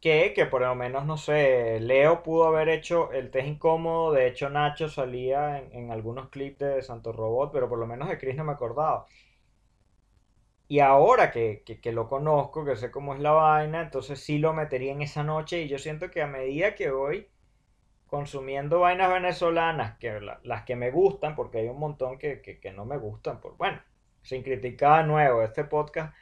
que, 0.04 0.34
que 0.36 0.46
por 0.46 0.62
lo 0.62 0.76
menos, 0.76 1.06
no 1.06 1.16
sé, 1.16 1.80
Leo 1.80 2.24
pudo 2.24 2.46
haber 2.48 2.68
hecho 2.68 3.14
el 3.14 3.32
test 3.32 3.48
incómodo, 3.48 4.12
de 4.12 4.28
hecho 4.28 4.50
Nacho 4.50 4.90
salía 4.90 5.60
en, 5.60 5.92
algunos 5.92 6.28
clips 6.28 6.60
de 6.60 6.82
Santo 6.82 7.14
Robot, 7.14 7.52
pero 7.54 7.70
por 7.70 7.80
lo 7.80 7.88
menos 7.88 8.10
de 8.10 8.18
Chris 8.18 8.36
no 8.36 8.44
me 8.44 8.52
acordaba. 8.52 9.06
Y 10.68 10.80
ahora 10.80 11.32
que, 11.32 11.64
que, 11.64 11.92
lo 11.92 12.08
conozco, 12.08 12.66
que 12.66 12.76
sé 12.76 12.90
cómo 12.92 13.14
es 13.14 13.20
la 13.20 13.32
vaina, 13.32 13.82
entonces 13.82 14.20
sí 14.20 14.40
lo 14.40 14.54
metería 14.54 14.92
en 14.94 15.02
esa 15.02 15.24
noche 15.24 15.62
y 15.62 15.68
yo 15.68 15.78
siento 15.78 16.10
que 16.10 16.22
a 16.22 16.28
medida 16.28 16.76
que 16.76 16.90
voy 16.92 17.28
consumiendo 18.08 18.80
vainas 18.80 19.12
venezolanas, 19.12 19.98
que 19.98 20.20
las 20.44 20.64
que 20.64 20.76
me 20.76 20.92
gustan, 20.92 21.36
porque 21.36 21.60
hay 21.60 21.68
un 21.68 21.80
montón 21.80 22.18
que, 22.18 22.42
que 22.42 22.72
no 22.72 22.86
me 22.86 22.98
gustan, 22.98 23.40
por 23.42 23.58
bueno, 23.58 23.82
sin 24.22 24.44
criticar 24.44 25.04
de 25.04 25.08
nuevo, 25.08 25.44
este 25.44 25.64
podcast 25.66 26.14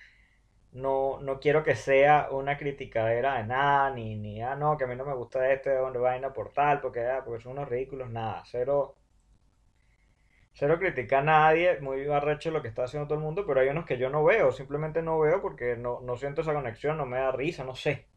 no, 0.74 1.20
no 1.22 1.40
quiero 1.40 1.64
que 1.64 1.76
sea 1.76 2.30
una 2.32 2.58
criticadera 2.58 3.38
de 3.38 3.44
nada, 3.46 3.92
ni, 3.92 4.16
ni, 4.16 4.42
ah, 4.42 4.56
no, 4.56 4.78
que 4.78 4.86
a 4.86 4.88
mí 4.88 4.96
no 4.96 5.06
me 5.06 5.14
gusta 5.14 5.52
este 5.52 5.70
de 5.72 5.80
vaina 5.82 6.34
por 6.34 6.54
tal, 6.54 6.80
porque, 6.82 7.06
ah, 7.06 7.24
porque 7.26 7.44
son 7.44 7.54
unos 7.54 7.70
ridículos, 7.70 8.10
nada, 8.10 8.44
cero, 8.46 8.96
cero 10.54 10.78
critica 10.80 11.20
a 11.20 11.24
nadie, 11.24 11.80
muy 11.80 12.06
arrecho 12.08 12.52
lo 12.52 12.62
que 12.62 12.68
está 12.68 12.84
haciendo 12.84 13.08
todo 13.08 13.18
el 13.18 13.24
mundo, 13.24 13.46
pero 13.46 13.62
hay 13.62 13.70
unos 13.70 13.86
que 13.86 13.98
yo 13.98 14.10
no 14.10 14.24
veo, 14.24 14.52
simplemente 14.52 15.02
no 15.02 15.20
veo 15.20 15.42
porque 15.42 15.76
no, 15.76 16.02
no 16.02 16.18
siento 16.18 16.42
esa 16.42 16.54
conexión, 16.54 16.98
no 16.98 17.06
me 17.06 17.18
da 17.18 17.32
risa, 17.32 17.64
no 17.64 17.76
sé. 17.76 18.08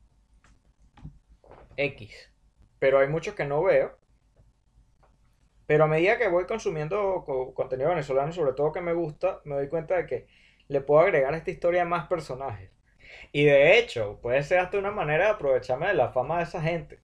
X. 1.77 2.33
Pero 2.79 2.99
hay 2.99 3.09
muchos 3.09 3.35
que 3.35 3.45
no 3.45 3.63
veo. 3.63 3.97
Pero 5.67 5.85
a 5.85 5.87
medida 5.87 6.19
que 6.19 6.29
voy 6.29 6.45
consumiendo 6.47 7.25
contenido 7.55 7.89
venezolano, 7.89 8.33
sobre 8.33 8.53
todo 8.53 8.73
que 8.73 8.83
me 8.83 8.93
gusta, 8.93 9.41
me 9.45 9.55
doy 9.55 9.69
cuenta 9.69 9.97
de 9.97 10.07
que 10.07 10.27
le 10.69 10.81
puedo 10.81 11.01
agregar 11.01 11.33
a 11.33 11.37
esta 11.39 11.51
historia 11.51 11.85
más 11.85 12.07
personajes. 12.07 12.71
Y 13.33 13.45
de 13.45 13.79
hecho, 13.79 14.19
puede 14.21 14.43
ser 14.43 14.59
hasta 14.59 14.79
una 14.79 14.91
manera 14.91 15.25
de 15.25 15.31
aprovecharme 15.33 15.87
de 15.89 15.95
la 15.95 16.13
fama 16.13 16.39
de 16.39 16.45
esa 16.45 16.61
gente. 16.61 17.01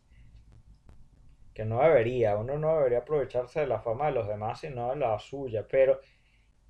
Que 1.61 1.67
no 1.67 1.83
debería, 1.83 2.37
uno 2.37 2.57
no 2.57 2.79
debería 2.79 3.01
aprovecharse 3.01 3.61
de 3.61 3.67
la 3.67 3.81
fama 3.81 4.07
de 4.07 4.13
los 4.13 4.27
demás, 4.27 4.61
sino 4.61 4.89
de 4.89 4.97
la 4.97 5.19
suya. 5.19 5.69
Pero 5.69 6.01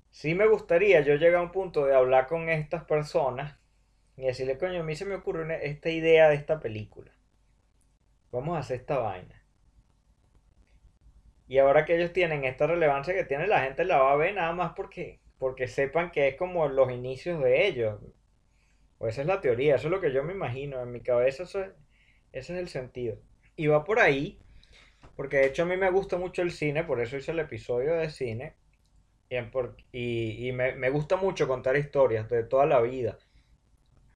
sí 0.09 0.35
me 0.35 0.45
gustaría 0.45 0.99
yo 0.99 1.15
llegar 1.15 1.39
a 1.39 1.43
un 1.43 1.53
punto 1.53 1.85
de 1.85 1.95
hablar 1.95 2.27
con 2.27 2.49
estas 2.49 2.83
personas 2.83 3.57
y 4.17 4.23
decirle, 4.23 4.57
coño, 4.57 4.81
a 4.81 4.83
mí 4.83 4.93
se 4.97 5.05
me 5.05 5.15
ocurrió 5.15 5.49
esta 5.49 5.89
idea 5.89 6.27
de 6.27 6.35
esta 6.35 6.59
película. 6.59 7.09
Vamos 8.33 8.57
a 8.57 8.59
hacer 8.59 8.81
esta 8.81 8.97
vaina. 8.97 9.41
Y 11.47 11.59
ahora 11.59 11.85
que 11.85 11.95
ellos 11.95 12.11
tienen 12.11 12.43
esta 12.43 12.67
relevancia 12.67 13.13
que 13.13 13.23
tiene, 13.23 13.47
la 13.47 13.61
gente 13.61 13.85
la 13.85 13.97
va 13.97 14.11
a 14.11 14.17
ver 14.17 14.35
nada 14.35 14.51
más 14.51 14.73
porque, 14.75 15.21
porque 15.37 15.69
sepan 15.69 16.11
que 16.11 16.27
es 16.27 16.35
como 16.35 16.67
los 16.67 16.91
inicios 16.91 17.41
de 17.41 17.65
ellos. 17.65 17.97
O 18.97 19.07
esa 19.07 19.21
es 19.21 19.27
la 19.27 19.39
teoría, 19.39 19.75
eso 19.75 19.87
es 19.87 19.91
lo 19.91 20.01
que 20.01 20.11
yo 20.11 20.21
me 20.21 20.33
imagino. 20.33 20.81
En 20.81 20.91
mi 20.91 20.99
cabeza 20.99 21.43
eso 21.43 21.61
ese 21.61 21.73
es 22.33 22.49
el 22.49 22.67
sentido. 22.67 23.15
Y 23.55 23.67
va 23.67 23.85
por 23.85 23.97
ahí, 23.97 24.41
porque 25.15 25.37
de 25.37 25.47
hecho 25.47 25.63
a 25.63 25.65
mí 25.65 25.77
me 25.77 25.91
gusta 25.91 26.17
mucho 26.17 26.41
el 26.41 26.51
cine, 26.51 26.83
por 26.83 27.01
eso 27.01 27.17
hice 27.17 27.31
el 27.31 27.39
episodio 27.39 27.93
de 27.93 28.09
cine. 28.09 28.55
Y, 29.91 30.47
y 30.47 30.51
me, 30.51 30.75
me 30.75 30.89
gusta 30.89 31.15
mucho 31.15 31.47
contar 31.47 31.77
historias 31.77 32.29
de 32.29 32.43
toda 32.43 32.65
la 32.65 32.81
vida. 32.81 33.17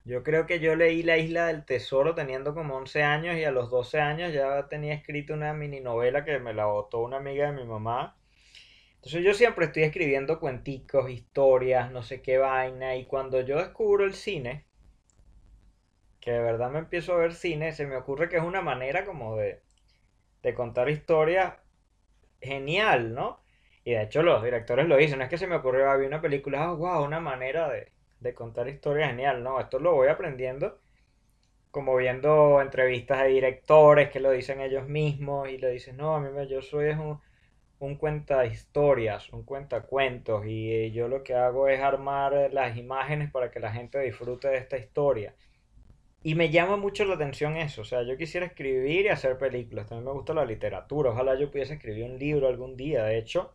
Yo 0.05 0.23
creo 0.23 0.45
que 0.45 0.59
yo 0.59 0.75
leí 0.75 1.01
La 1.03 1.17
Isla 1.17 1.47
del 1.47 1.65
Tesoro 1.65 2.13
teniendo 2.13 2.53
como 2.53 2.75
11 2.75 3.01
años 3.01 3.37
y 3.37 3.43
a 3.43 3.51
los 3.51 3.71
12 3.71 3.99
años 3.99 4.33
ya 4.33 4.67
tenía 4.67 4.93
escrito 4.93 5.33
una 5.33 5.53
mini 5.53 5.79
novela 5.79 6.23
que 6.23 6.37
me 6.39 6.53
la 6.53 6.67
botó 6.67 6.99
una 6.99 7.17
amiga 7.17 7.51
de 7.51 7.57
mi 7.57 7.65
mamá. 7.65 8.15
Entonces 8.97 9.23
yo 9.23 9.33
siempre 9.33 9.65
estoy 9.65 9.83
escribiendo 9.83 10.39
cuenticos, 10.39 11.09
historias, 11.09 11.91
no 11.91 12.03
sé 12.03 12.21
qué 12.21 12.37
vaina. 12.37 12.95
Y 12.95 13.05
cuando 13.05 13.41
yo 13.41 13.57
descubro 13.57 14.05
el 14.05 14.13
cine, 14.13 14.65
que 16.19 16.31
de 16.31 16.39
verdad 16.41 16.71
me 16.71 16.79
empiezo 16.79 17.13
a 17.13 17.17
ver 17.17 17.33
cine, 17.33 17.71
se 17.71 17.87
me 17.87 17.95
ocurre 17.97 18.29
que 18.29 18.37
es 18.37 18.43
una 18.43 18.61
manera 18.61 19.05
como 19.05 19.37
de, 19.37 19.61
de 20.45 20.53
contar 20.55 20.89
historias 20.89 21.55
genial, 22.41 23.13
¿no? 23.13 23.41
Y 23.83 23.91
de 23.93 24.03
hecho 24.03 24.23
los 24.23 24.43
directores 24.43 24.87
lo 24.87 24.97
dicen, 24.97 25.19
no 25.19 25.25
es 25.25 25.29
que 25.29 25.37
se 25.37 25.47
me 25.47 25.55
ocurrió, 25.57 25.89
había 25.91 26.07
una 26.07 26.21
película, 26.21 26.65
ah, 26.65 26.73
wow, 26.73 27.03
una 27.05 27.19
manera 27.19 27.69
de, 27.69 27.91
de 28.19 28.33
contar 28.35 28.67
historias 28.69 29.09
genial, 29.11 29.43
¿no? 29.43 29.59
Esto 29.59 29.79
lo 29.79 29.93
voy 29.95 30.07
aprendiendo 30.09 30.79
como 31.71 31.95
viendo 31.97 32.61
entrevistas 32.61 33.21
de 33.23 33.29
directores 33.29 34.09
que 34.09 34.19
lo 34.19 34.31
dicen 34.31 34.61
ellos 34.61 34.87
mismos 34.87 35.49
y 35.49 35.57
lo 35.57 35.69
dicen, 35.69 35.97
no, 35.97 36.15
a 36.15 36.19
mí 36.21 36.29
me, 36.31 36.47
yo 36.47 36.61
soy 36.61 36.89
un, 36.89 37.19
un 37.79 37.95
cuenta 37.97 38.45
historias, 38.45 39.31
un 39.33 39.43
cuenta 39.45 39.81
cuentos 39.83 40.45
y 40.47 40.91
yo 40.91 41.07
lo 41.07 41.23
que 41.23 41.35
hago 41.35 41.67
es 41.69 41.81
armar 41.81 42.51
las 42.53 42.77
imágenes 42.77 43.31
para 43.31 43.51
que 43.51 43.59
la 43.59 43.71
gente 43.73 43.99
disfrute 43.99 44.47
de 44.49 44.57
esta 44.57 44.77
historia. 44.77 45.35
Y 46.25 46.33
me 46.33 46.49
llama 46.49 46.75
mucho 46.75 47.05
la 47.05 47.13
atención 47.13 47.55
eso, 47.55 47.83
o 47.83 47.85
sea, 47.85 48.01
yo 48.01 48.17
quisiera 48.17 48.47
escribir 48.47 49.05
y 49.05 49.09
hacer 49.09 49.37
películas, 49.37 49.85
también 49.85 50.05
me 50.05 50.11
gusta 50.11 50.33
la 50.33 50.43
literatura, 50.43 51.11
ojalá 51.11 51.35
yo 51.35 51.51
pudiese 51.51 51.75
escribir 51.75 52.05
un 52.05 52.17
libro 52.17 52.47
algún 52.47 52.75
día, 52.75 53.03
de 53.03 53.19
hecho, 53.19 53.53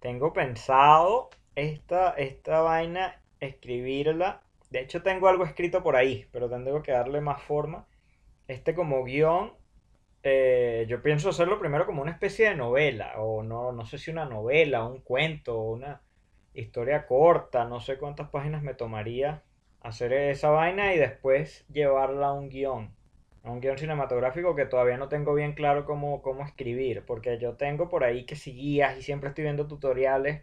tengo 0.00 0.32
pensado 0.32 1.28
esta, 1.54 2.12
esta 2.12 2.62
vaina 2.62 3.20
escribirla. 3.40 4.40
De 4.70 4.80
hecho 4.80 5.02
tengo 5.02 5.28
algo 5.28 5.44
escrito 5.44 5.82
por 5.82 5.96
ahí, 5.96 6.26
pero 6.32 6.48
tengo 6.48 6.82
que 6.82 6.92
darle 6.92 7.20
más 7.20 7.42
forma. 7.42 7.86
Este 8.46 8.74
como 8.74 9.04
guion, 9.04 9.52
eh, 10.22 10.86
yo 10.88 11.02
pienso 11.02 11.28
hacerlo 11.28 11.58
primero 11.60 11.84
como 11.84 12.00
una 12.00 12.12
especie 12.12 12.48
de 12.48 12.54
novela, 12.54 13.20
o 13.20 13.42
no, 13.42 13.70
no 13.72 13.84
sé 13.84 13.98
si 13.98 14.10
una 14.10 14.24
novela, 14.24 14.86
un 14.86 15.02
cuento, 15.02 15.60
una 15.60 16.00
historia 16.54 17.06
corta, 17.06 17.66
no 17.66 17.80
sé 17.80 17.98
cuántas 17.98 18.30
páginas 18.30 18.62
me 18.62 18.72
tomaría 18.72 19.42
hacer 19.80 20.12
esa 20.12 20.50
vaina 20.50 20.94
y 20.94 20.98
después 20.98 21.66
llevarla 21.68 22.28
a 22.28 22.32
un 22.32 22.48
guion, 22.48 22.94
a 23.44 23.50
un 23.50 23.60
guion 23.60 23.78
cinematográfico 23.78 24.54
que 24.56 24.66
todavía 24.66 24.96
no 24.98 25.08
tengo 25.08 25.34
bien 25.34 25.54
claro 25.54 25.84
cómo, 25.84 26.22
cómo 26.22 26.44
escribir, 26.44 27.04
porque 27.06 27.38
yo 27.38 27.56
tengo 27.56 27.88
por 27.88 28.04
ahí 28.04 28.26
que 28.26 28.36
si 28.36 28.52
guías 28.54 28.98
y 28.98 29.02
siempre 29.02 29.30
estoy 29.30 29.44
viendo 29.44 29.66
tutoriales 29.68 30.42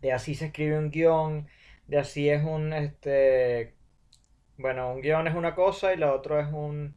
de 0.00 0.12
así 0.12 0.34
se 0.34 0.46
escribe 0.46 0.78
un 0.78 0.90
guion, 0.90 1.48
de 1.86 1.98
así 1.98 2.28
es 2.30 2.44
un, 2.44 2.72
este, 2.74 3.74
bueno, 4.58 4.92
un 4.94 5.00
guion 5.02 5.26
es 5.28 5.34
una 5.34 5.54
cosa 5.54 5.94
y 5.94 5.96
la 5.96 6.12
otra 6.14 6.42
es 6.42 6.52
un, 6.52 6.96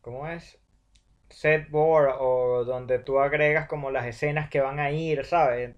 ¿cómo 0.00 0.28
es? 0.28 0.58
Set 1.30 1.70
board 1.70 2.16
o 2.20 2.64
donde 2.64 2.98
tú 3.00 3.18
agregas 3.20 3.66
como 3.68 3.90
las 3.90 4.06
escenas 4.06 4.48
que 4.50 4.60
van 4.60 4.78
a 4.80 4.90
ir, 4.92 5.24
¿sabes? 5.24 5.74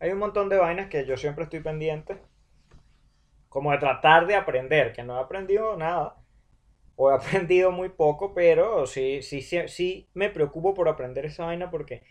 hay 0.00 0.10
un 0.10 0.18
montón 0.18 0.48
de 0.48 0.56
vainas 0.58 0.88
que 0.88 1.06
yo 1.06 1.16
siempre 1.16 1.44
estoy 1.44 1.60
pendiente, 1.60 2.18
como 3.48 3.72
de 3.72 3.78
tratar 3.78 4.26
de 4.26 4.34
aprender, 4.36 4.92
que 4.92 5.02
no 5.02 5.18
he 5.18 5.22
aprendido 5.22 5.76
nada, 5.76 6.16
o 6.96 7.10
he 7.10 7.14
aprendido 7.16 7.70
muy 7.72 7.88
poco, 7.88 8.34
pero 8.34 8.86
sí, 8.86 9.22
sí, 9.22 9.42
sí, 9.42 9.68
sí 9.68 10.08
me 10.14 10.30
preocupo 10.30 10.74
por 10.74 10.88
aprender 10.88 11.26
esa 11.26 11.46
vaina 11.46 11.70
porque 11.70 12.02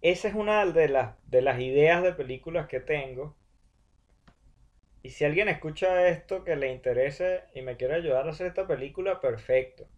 esa 0.00 0.28
es 0.28 0.34
una 0.34 0.66
de 0.66 0.88
las, 0.88 1.14
de 1.26 1.42
las 1.42 1.60
ideas 1.60 2.02
de 2.02 2.12
películas 2.12 2.66
que 2.66 2.80
tengo 2.80 3.36
y 5.02 5.10
si 5.10 5.24
alguien 5.24 5.48
escucha 5.48 6.08
esto 6.08 6.44
que 6.44 6.54
le 6.54 6.72
interese 6.72 7.42
y 7.54 7.62
me 7.62 7.76
quiere 7.76 7.94
ayudar 7.94 8.26
a 8.26 8.30
hacer 8.30 8.46
esta 8.46 8.66
película, 8.68 9.20
perfecto. 9.20 9.88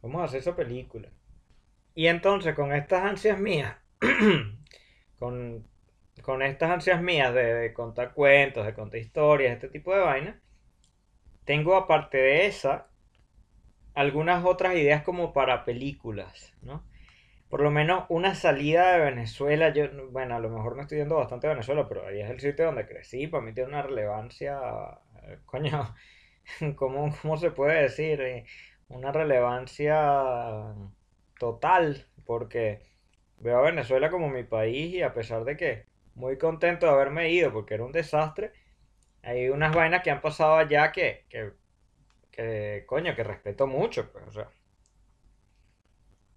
Vamos 0.00 0.22
a 0.22 0.24
hacer 0.24 0.40
esa 0.40 0.56
película. 0.56 1.10
Y 1.94 2.06
entonces 2.06 2.54
con 2.54 2.72
estas 2.72 3.02
ansias 3.04 3.38
mías, 3.38 3.76
con, 5.18 5.66
estas 6.42 6.70
ansias 6.70 7.02
mías 7.02 7.32
de, 7.34 7.72
contar 7.72 8.12
cuentos, 8.12 8.66
de 8.66 8.74
contar 8.74 9.00
historias, 9.00 9.54
este 9.54 9.68
tipo 9.68 9.94
de 9.94 10.00
vainas, 10.00 10.36
tengo 11.44 11.76
aparte 11.76 12.18
de 12.18 12.46
esa 12.46 12.88
algunas 13.94 14.44
otras 14.44 14.74
ideas 14.74 15.02
como 15.02 15.32
para 15.32 15.64
películas, 15.64 16.52
¿no? 16.62 16.84
por 17.48 17.60
lo 17.60 17.70
menos 17.70 18.04
una 18.08 18.34
salida 18.34 18.92
de 18.92 19.04
Venezuela, 19.04 19.72
yo, 19.72 19.86
bueno, 20.10 20.36
a 20.36 20.40
lo 20.40 20.50
mejor 20.50 20.74
me 20.74 20.82
estoy 20.82 20.98
yendo 20.98 21.16
bastante 21.16 21.46
a 21.46 21.50
Venezuela, 21.50 21.86
pero 21.88 22.06
ahí 22.06 22.20
es 22.20 22.30
el 22.30 22.40
sitio 22.40 22.66
donde 22.66 22.86
crecí, 22.86 23.26
para 23.28 23.42
mí 23.42 23.52
tiene 23.52 23.70
una 23.70 23.82
relevancia, 23.82 24.58
coño, 25.46 25.94
¿cómo, 26.76 27.14
cómo 27.22 27.36
se 27.36 27.50
puede 27.50 27.82
decir? 27.82 28.20
Eh, 28.20 28.46
una 28.88 29.12
relevancia 29.12 30.74
total, 31.38 32.06
porque 32.24 32.82
veo 33.38 33.58
a 33.58 33.62
Venezuela 33.62 34.10
como 34.10 34.28
mi 34.28 34.44
país 34.44 34.94
y 34.94 35.02
a 35.02 35.14
pesar 35.14 35.44
de 35.44 35.56
que 35.56 35.86
muy 36.16 36.38
contento 36.38 36.86
de 36.86 36.92
haberme 36.92 37.30
ido, 37.30 37.52
porque 37.52 37.74
era 37.74 37.84
un 37.84 37.92
desastre, 37.92 38.52
hay 39.22 39.48
unas 39.50 39.74
vainas 39.74 40.02
que 40.02 40.10
han 40.10 40.20
pasado 40.20 40.56
allá 40.56 40.92
que, 40.92 41.26
que, 41.28 41.52
que 42.32 42.84
coño, 42.86 43.14
que 43.14 43.24
respeto 43.24 43.66
mucho, 43.66 44.10
pues, 44.12 44.26
o 44.26 44.32
sea. 44.32 44.50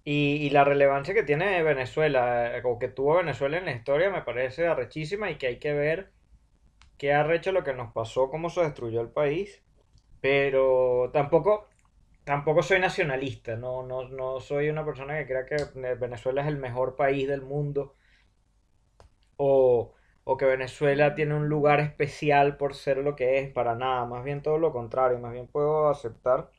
Y, 0.03 0.49
la 0.49 0.63
relevancia 0.63 1.13
que 1.13 1.23
tiene 1.23 1.61
Venezuela, 1.61 2.57
eh, 2.57 2.61
o 2.63 2.79
que 2.79 2.87
tuvo 2.87 3.17
Venezuela 3.17 3.57
en 3.57 3.65
la 3.65 3.73
historia, 3.73 4.09
me 4.09 4.23
parece 4.23 4.65
arrechísima 4.67 5.29
y 5.29 5.35
que 5.37 5.47
hay 5.47 5.59
que 5.59 5.73
ver 5.73 6.11
qué 6.97 7.13
arrecho 7.13 7.51
lo 7.51 7.63
que 7.63 7.73
nos 7.73 7.93
pasó, 7.93 8.29
cómo 8.29 8.49
se 8.49 8.61
destruyó 8.61 9.01
el 9.01 9.09
país. 9.09 9.61
Pero 10.21 11.11
tampoco, 11.13 11.67
tampoco 12.23 12.63
soy 12.63 12.79
nacionalista, 12.79 13.55
no, 13.55 13.83
no, 13.85 14.09
no 14.09 14.39
soy 14.39 14.69
una 14.69 14.85
persona 14.85 15.17
que 15.19 15.27
crea 15.27 15.45
que 15.45 15.95
Venezuela 15.95 16.41
es 16.41 16.47
el 16.47 16.57
mejor 16.57 16.95
país 16.95 17.27
del 17.27 17.41
mundo. 17.43 17.95
O, 19.41 19.93
o 20.25 20.37
que 20.37 20.45
Venezuela 20.45 21.15
tiene 21.15 21.35
un 21.35 21.49
lugar 21.49 21.79
especial 21.79 22.57
por 22.57 22.75
ser 22.75 22.97
lo 22.97 23.15
que 23.15 23.39
es, 23.39 23.49
para 23.51 23.75
nada, 23.75 24.05
más 24.05 24.23
bien 24.23 24.41
todo 24.41 24.57
lo 24.59 24.71
contrario, 24.73 25.17
más 25.19 25.33
bien 25.33 25.47
puedo 25.47 25.89
aceptar 25.89 26.51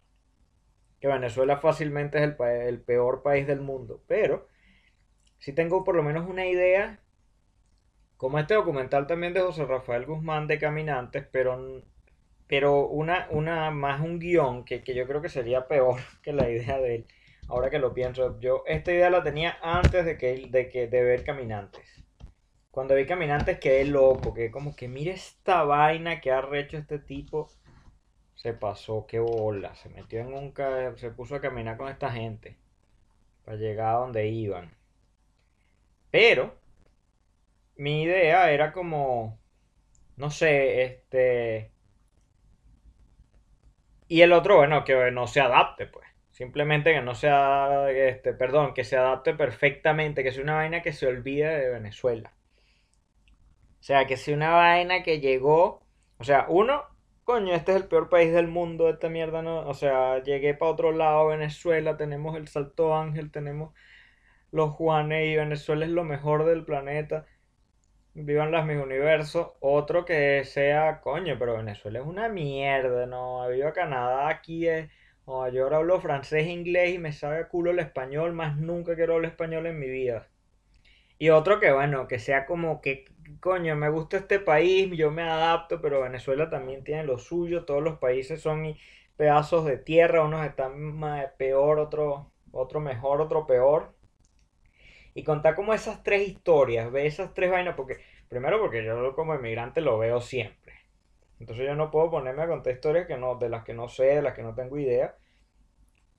que 1.01 1.09
Venezuela 1.09 1.59
fácilmente 1.59 2.19
es 2.19 2.25
el, 2.25 2.81
peor 2.81 3.23
país 3.23 3.47
del 3.47 3.61
mundo, 3.61 4.03
pero 4.07 4.49
si 5.39 5.53
tengo 5.53 5.83
por 5.85 5.97
lo 5.97 6.03
menos 6.03 6.29
una 6.29 6.47
idea, 6.47 7.01
como 8.17 8.39
este 8.39 8.55
documental 8.55 9.07
también 9.07 9.33
de 9.33 9.41
José 9.41 9.65
Rafael 9.65 10.05
Guzmán 10.05 10.47
de 10.47 10.59
Caminantes, 10.59 11.27
pero, 11.33 11.83
pero 12.47 12.87
una, 12.89 13.29
una 13.31 13.71
más 13.71 14.01
un 14.03 14.19
guion 14.19 14.65
que, 14.65 14.83
yo 14.83 15.07
creo 15.07 15.23
que 15.23 15.31
sería 15.31 15.67
peor 15.69 16.01
que 16.23 16.33
la 16.33 16.51
idea 16.51 16.79
de 16.79 16.97
él. 16.97 17.07
Ahora 17.49 17.71
que 17.71 17.79
lo 17.79 17.95
pienso, 17.95 18.39
yo 18.41 18.63
esta 18.67 18.93
idea 18.93 19.11
la 19.11 19.25
tenía 19.25 19.59
antes 19.63 20.05
de 20.05 20.17
que 20.19 20.49
de 20.51 20.69
que 20.69 20.87
de 20.87 21.03
ver 21.03 21.25
Caminantes. 21.25 22.00
Cuando 22.71 22.95
vi 22.95 23.07
Caminantes 23.07 23.59
quedé 23.59 23.85
loco, 23.85 24.33
que 24.33 24.51
como 24.51 24.77
que 24.77 24.89
mire 24.89 25.13
esta 25.13 25.65
vaina 25.65 26.21
que 26.21 26.31
ha 26.31 26.49
hecho 26.55 26.79
este 26.79 26.99
tipo 26.99 27.51
se 28.35 28.55
pasó, 28.55 29.07
qué 29.07 29.19
bola, 29.19 29.75
se 29.75 29.89
metió 29.91 30.21
en 30.21 30.33
un... 30.33 30.55
se 30.97 31.11
puso 31.11 31.35
a 31.37 31.41
caminar 31.41 31.77
con 31.77 31.89
esta 31.89 32.11
gente 32.11 32.57
para 33.45 33.57
llegar 33.59 33.95
a 33.95 33.99
donde 33.99 34.29
iban. 34.29 34.71
Pero 36.11 36.55
mi 37.77 38.03
idea 38.03 38.51
era 38.53 38.73
como, 38.73 39.39
no 40.17 40.31
sé, 40.31 40.83
este... 40.85 41.73
Y 44.09 44.23
el 44.23 44.33
otro, 44.33 44.57
bueno, 44.57 44.85
que 44.85 45.11
no 45.13 45.27
se 45.27 45.41
adapte, 45.41 45.87
pues. 45.87 46.07
Simplemente 46.31 46.93
que 46.95 47.03
no 47.03 47.15
sea, 47.15 47.91
este, 47.91 48.33
perdón, 48.33 48.75
que 48.75 48.85
se 48.85 48.97
adapte 48.97 49.35
perfectamente, 49.35 50.23
que 50.23 50.33
sea 50.33 50.43
una 50.43 50.57
vaina 50.57 50.83
que 50.83 50.93
se 50.93 51.07
olvide 51.07 51.59
de 51.59 51.71
Venezuela. 51.71 52.33
O 53.81 53.83
sea, 53.83 54.07
que 54.07 54.17
sea 54.17 54.37
una 54.37 54.51
vaina 54.51 55.03
que 55.03 55.21
llegó 55.21 55.83
O 56.19 56.25
sea, 56.25 56.47
uno, 56.49 56.85
coño, 57.25 57.55
este 57.55 57.73
es 57.73 57.79
el 57.83 57.89
peor 57.89 58.09
país 58.09 58.33
del 58.33 58.49
mundo, 58.49 58.89
esta 58.91 59.09
mierda 59.09 59.43
no. 59.43 59.61
O 59.69 59.75
sea, 59.75 60.23
llegué 60.23 60.55
para 60.55 60.73
otro 60.73 60.93
lado, 60.93 61.29
Venezuela, 61.29 61.97
tenemos 61.97 62.37
el 62.37 62.49
Salto 62.49 62.95
Ángel, 62.95 63.31
tenemos 63.33 63.75
los 64.53 64.71
Juanes 64.73 65.29
y 65.29 65.37
Venezuela 65.37 65.85
es 65.87 65.91
lo 65.93 66.05
mejor 66.05 66.45
del 66.47 66.65
planeta. 66.65 67.27
Vivan 68.15 68.53
las 68.53 68.67
mis 68.67 68.79
universos. 68.83 69.51
Otro 69.61 70.05
que 70.05 70.45
sea, 70.45 71.01
coño, 71.01 71.37
pero 71.39 71.57
Venezuela 71.57 72.01
es 72.01 72.07
una 72.07 72.29
mierda, 72.29 73.07
no. 73.07 73.49
Viva 73.49 73.73
Canadá, 73.73 74.29
aquí 74.29 74.69
es. 74.69 74.91
yo 75.27 75.65
ahora 75.65 75.79
hablo 75.79 76.01
francés 76.01 76.47
inglés 76.49 76.95
y 76.95 76.99
me 76.99 77.13
sabe 77.13 77.39
a 77.41 77.49
culo 77.49 77.71
el 77.71 77.79
español, 77.81 78.33
más 78.33 78.57
nunca 78.57 78.95
quiero 78.97 79.15
hablar 79.15 79.33
español 79.33 79.67
en 79.67 79.79
mi 79.79 79.89
vida. 79.89 80.29
Y 81.21 81.29
otro 81.31 81.61
que, 81.61 81.71
bueno, 81.71 82.09
que 82.09 82.19
sea 82.19 82.47
como 82.47 82.81
que, 82.81 83.05
coño, 83.41 83.77
me 83.77 83.91
gusta 83.91 84.17
este 84.17 84.41
país, 84.41 84.91
yo 84.97 85.11
me 85.11 85.23
adapto, 85.23 85.81
pero 85.83 86.01
Venezuela 86.01 86.49
también 86.49 86.83
tiene 86.83 87.05
lo 87.05 87.19
suyo, 87.19 87.67
todos 87.67 87.83
los 87.83 87.99
países 87.99 88.41
son 88.41 88.75
pedazos 89.17 89.67
de 89.67 89.77
tierra, 89.77 90.25
unos 90.25 90.47
están 90.47 90.81
más 90.81 91.27
peor, 91.37 91.79
otro, 91.79 92.33
otro 92.53 92.81
mejor, 92.81 93.21
otro 93.21 93.47
peor. 93.47 93.95
Y 95.13 95.23
contar 95.23 95.55
como 95.55 95.75
esas 95.75 96.03
tres 96.03 96.27
historias, 96.27 96.91
ve 96.91 97.07
esas 97.07 97.35
tres 97.35 97.51
vainas, 97.51 97.75
porque 97.75 97.99
primero 98.31 98.59
porque 98.59 98.83
yo 98.83 99.15
como 99.15 99.35
inmigrante 99.35 99.83
lo 99.83 99.99
veo 99.99 100.23
siempre. 100.23 100.73
Entonces 101.39 101.67
yo 101.67 101.75
no 101.75 101.91
puedo 101.91 102.11
ponerme 102.11 102.45
a 102.45 102.49
contar 102.49 102.73
historias 102.73 103.07
que 103.07 103.19
no, 103.19 103.35
de 103.35 103.51
las 103.51 103.65
que 103.65 103.75
no 103.75 103.91
sé, 103.91 104.05
de 104.05 104.23
las 104.23 104.35
que 104.35 104.43
no 104.43 104.55
tengo 104.55 104.79
idea. 104.79 105.17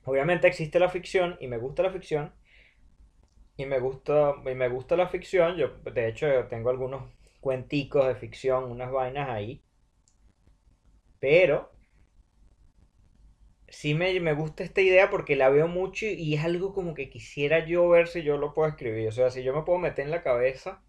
Obviamente 0.05 0.47
existe 0.47 0.79
la 0.79 0.89
ficción 0.89 1.37
y 1.39 1.47
me 1.47 1.57
gusta 1.57 1.81
la 1.81 1.91
ficción, 1.91 2.33
y 3.61 3.65
me 3.65 3.79
gusta, 3.79 4.35
y 4.45 4.55
me 4.55 4.69
gusta 4.69 4.95
la 4.95 5.07
ficción. 5.07 5.55
Yo, 5.57 5.69
de 5.91 6.07
hecho, 6.07 6.27
tengo 6.49 6.69
algunos 6.69 7.03
cuenticos 7.39 8.07
de 8.07 8.15
ficción, 8.15 8.65
unas 8.71 8.91
vainas 8.91 9.29
ahí. 9.29 9.63
Pero 11.19 11.71
sí 13.67 13.93
me, 13.93 14.19
me, 14.19 14.33
gusta 14.33 14.63
esta 14.63 14.81
idea 14.81 15.09
porque 15.09 15.35
la 15.35 15.49
veo 15.49 15.67
mucho 15.67 16.05
y 16.05 16.33
es 16.35 16.43
algo 16.43 16.73
como 16.73 16.93
que 16.93 17.09
quisiera 17.09 17.65
yo 17.65 17.87
ver 17.89 18.07
si 18.07 18.23
yo 18.23 18.37
lo 18.37 18.53
puedo 18.53 18.69
escribir. 18.69 19.07
O 19.09 19.11
sea, 19.11 19.29
si 19.29 19.43
yo 19.43 19.53
me 19.53 19.63
puedo 19.63 19.79
meter 19.79 20.05
en 20.05 20.11
la 20.11 20.23
cabeza 20.23 20.83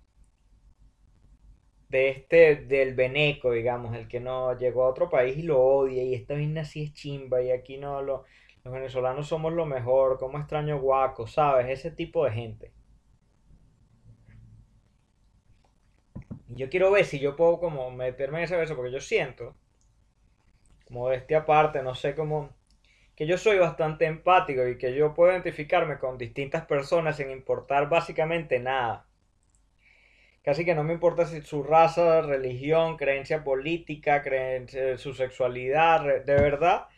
de 1.92 2.08
este, 2.08 2.56
del 2.56 2.94
veneco, 2.94 3.52
digamos, 3.52 3.94
el 3.94 4.08
que 4.08 4.18
no 4.20 4.58
llegó 4.58 4.85
a 4.85 4.88
otro 4.88 5.11
país 5.11 5.37
y 5.37 5.42
lo 5.42 5.61
odia 5.62 6.02
y 6.02 6.14
esta 6.14 6.35
vaina 6.35 6.62
así 6.62 6.85
es 6.85 6.94
chimba 6.94 7.42
y 7.42 7.50
aquí 7.50 7.76
no 7.76 8.02
lo 8.02 8.24
los 8.64 8.75
venezolanos 8.75 9.29
somos 9.29 9.53
lo 9.53 9.66
mejor, 9.66 10.18
como 10.18 10.38
extraño 10.38 10.79
guaco, 10.79 11.27
¿sabes? 11.27 11.68
Ese 11.68 11.90
tipo 11.90 12.25
de 12.25 12.33
gente. 12.33 12.72
yo 16.55 16.68
quiero 16.68 16.90
ver 16.90 17.05
si 17.05 17.18
yo 17.18 17.37
puedo 17.37 17.59
como 17.59 17.90
meterme 17.90 18.38
en 18.38 18.44
ese 18.44 18.57
verso, 18.57 18.77
porque 18.77 18.92
yo 18.92 19.01
siento, 19.01 19.57
como 20.87 21.09
de 21.09 21.16
este 21.16 21.35
aparte, 21.35 21.83
no 21.83 21.94
sé 21.94 22.14
cómo, 22.14 22.51
que 23.16 23.27
yo 23.27 23.38
soy 23.38 23.59
bastante 23.59 24.07
empático 24.07 24.66
y 24.66 24.79
que 24.79 24.94
yo 24.94 25.14
puedo 25.14 25.33
identificarme 25.33 25.98
con 25.98 26.18
distintas 26.18 26.66
personas 26.66 27.16
sin 27.16 27.31
importar 27.31 27.88
básicamente 27.88 28.59
nada. 28.59 29.07
Casi 30.42 30.64
que 30.64 30.75
no 30.75 30.83
me 30.83 30.92
importa 30.92 31.25
si 31.25 31.40
su 31.42 31.62
raza, 31.62 32.20
religión, 32.20 32.96
creencia 32.96 33.44
política, 33.44 34.22
creencia, 34.22 34.98
su 34.98 35.14
sexualidad, 35.14 36.03
de 36.25 36.35
verdad 36.35 36.88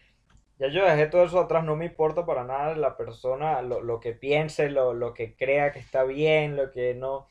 ya 0.58 0.68
yo 0.68 0.84
dejé 0.84 1.06
todo 1.06 1.24
eso 1.24 1.40
atrás, 1.40 1.64
no 1.64 1.76
me 1.76 1.86
importa 1.86 2.24
para 2.26 2.44
nada 2.44 2.74
la 2.76 2.96
persona, 2.96 3.60
lo, 3.62 4.00
que 4.00 4.12
piense, 4.12 4.70
lo, 4.70 5.14
que 5.14 5.34
crea 5.36 5.72
que 5.72 5.80
está 5.80 6.04
bien, 6.04 6.56
lo 6.56 6.70
que 6.70 6.94
no... 6.94 7.26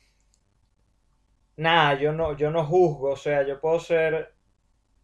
Nada, 1.56 1.94
yo 1.94 2.12
no, 2.12 2.36
yo 2.36 2.50
no 2.50 2.64
juzgo, 2.66 3.10
o 3.10 3.16
sea, 3.16 3.46
yo 3.46 3.60
puedo 3.60 3.78
ser 3.78 4.34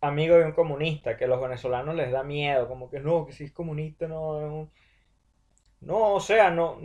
amigo 0.00 0.36
de 0.36 0.44
un 0.44 0.52
comunista, 0.52 1.16
que 1.16 1.24
a 1.24 1.28
los 1.28 1.40
venezolanos 1.40 1.94
les 1.94 2.10
da 2.12 2.22
miedo, 2.24 2.68
como 2.68 2.90
que 2.90 3.00
no, 3.00 3.26
que 3.26 3.32
si 3.32 3.44
es 3.44 3.52
comunista 3.52 4.08
no... 4.08 4.70
No, 5.80 6.14
o 6.14 6.20
sea, 6.20 6.50
no, 6.50 6.78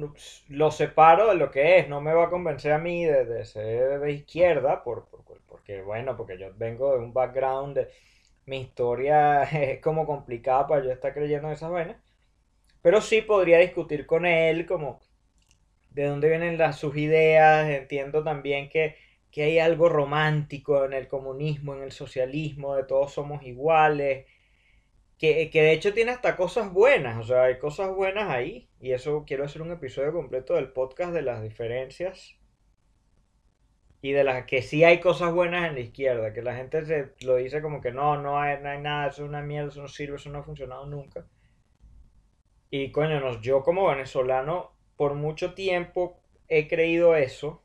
lo 0.47 0.71
separo 0.71 1.27
de 1.27 1.35
lo 1.35 1.51
que 1.51 1.79
es, 1.79 1.89
no 1.89 1.99
me 1.99 2.13
va 2.13 2.25
a 2.25 2.29
convencer 2.29 2.71
a 2.71 2.77
mí 2.77 3.03
de, 3.03 3.43
ser 3.43 3.99
de 3.99 4.11
izquierda, 4.13 4.83
por, 4.83 5.09
porque 5.47 5.81
bueno, 5.81 6.15
porque 6.15 6.37
yo 6.37 6.47
vengo 6.55 6.93
de 6.93 6.99
un 6.99 7.13
background 7.13 7.75
de 7.75 7.89
mi 8.45 8.61
historia 8.61 9.43
es 9.43 9.81
como 9.81 10.05
complicada 10.05 10.67
para 10.67 10.83
yo 10.83 10.91
estar 10.91 11.13
creyendo 11.13 11.47
en 11.47 11.53
esas 11.53 11.71
vainas. 11.71 11.97
Pero 12.81 13.01
sí 13.01 13.21
podría 13.21 13.59
discutir 13.59 14.05
con 14.05 14.25
él 14.25 14.65
como 14.65 15.01
de 15.91 16.05
dónde 16.05 16.29
vienen 16.29 16.57
las, 16.57 16.79
sus 16.79 16.95
ideas. 16.97 17.69
Entiendo 17.69 18.23
también 18.23 18.69
que, 18.69 18.95
que 19.31 19.43
hay 19.43 19.59
algo 19.59 19.89
romántico 19.89 20.85
en 20.85 20.93
el 20.93 21.07
comunismo, 21.07 21.75
en 21.75 21.83
el 21.83 21.91
socialismo, 21.91 22.75
de 22.75 22.83
todos 22.83 23.13
somos 23.13 23.43
iguales. 23.43 24.25
Que, 25.17 25.49
que, 25.49 25.61
de 25.61 25.71
hecho 25.73 25.93
tiene 25.93 26.11
hasta 26.11 26.35
cosas 26.35 26.73
buenas, 26.73 27.17
o 27.17 27.23
sea, 27.23 27.43
hay 27.43 27.57
cosas 27.57 27.93
buenas 27.95 28.29
ahí. 28.29 28.69
Y 28.79 28.91
eso 28.91 29.23
quiero 29.25 29.45
hacer 29.45 29.61
un 29.61 29.71
episodio 29.71 30.13
completo 30.13 30.55
del 30.55 30.71
podcast 30.73 31.13
de 31.13 31.21
las 31.23 31.41
diferencias 31.41 32.37
y 34.05 34.11
de 34.11 34.23
las 34.23 34.45
que 34.45 34.61
sí 34.61 34.83
hay 34.83 34.99
cosas 34.99 35.33
buenas 35.33 35.67
en 35.67 35.73
la 35.73 35.79
izquierda, 35.79 36.31
que 36.31 36.43
la 36.43 36.55
gente 36.55 36.85
se 36.85 37.15
lo 37.25 37.37
dice 37.37 37.59
como 37.59 37.81
que 37.81 37.91
no, 37.91 38.21
no 38.21 38.39
hay, 38.39 38.61
no 38.61 38.69
hay 38.69 38.79
nada, 38.79 39.07
eso 39.07 39.23
es 39.23 39.29
una 39.29 39.41
mierda, 39.41 39.69
eso 39.69 39.81
no 39.81 39.87
sirve, 39.87 40.17
eso 40.17 40.29
no 40.29 40.37
ha 40.37 40.43
funcionado 40.43 40.85
nunca. 40.85 41.25
Y 42.69 42.91
coño, 42.91 43.41
yo 43.41 43.63
como 43.63 43.87
venezolano 43.87 44.73
por 44.95 45.15
mucho 45.15 45.55
tiempo 45.55 46.19
he 46.47 46.67
creído 46.67 47.15
eso, 47.15 47.63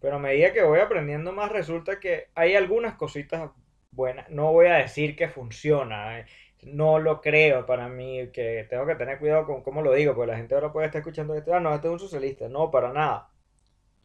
pero 0.00 0.16
a 0.16 0.18
medida 0.18 0.52
que 0.52 0.62
voy 0.64 0.80
aprendiendo 0.80 1.32
más 1.32 1.50
resulta 1.50 1.98
que 1.98 2.28
hay 2.34 2.54
algunas 2.54 2.96
cositas 2.96 3.52
buenas. 3.90 4.28
No 4.28 4.52
voy 4.52 4.66
a 4.66 4.74
decir 4.74 5.16
que 5.16 5.28
funciona, 5.28 6.18
eh, 6.18 6.26
no 6.60 6.98
lo 6.98 7.22
creo 7.22 7.64
para 7.64 7.88
mí, 7.88 8.28
que 8.34 8.66
tengo 8.68 8.84
que 8.84 8.96
tener 8.96 9.18
cuidado 9.18 9.46
con 9.46 9.62
cómo 9.62 9.80
lo 9.80 9.94
digo, 9.94 10.14
porque 10.14 10.32
la 10.32 10.36
gente 10.36 10.54
ahora 10.54 10.72
puede 10.74 10.88
estar 10.88 11.00
escuchando 11.00 11.34
esto, 11.34 11.54
ah, 11.54 11.60
no, 11.60 11.74
este 11.74 11.86
es 11.86 11.92
un 11.94 12.00
socialista, 12.00 12.50
no, 12.50 12.70
para 12.70 12.92
nada, 12.92 13.30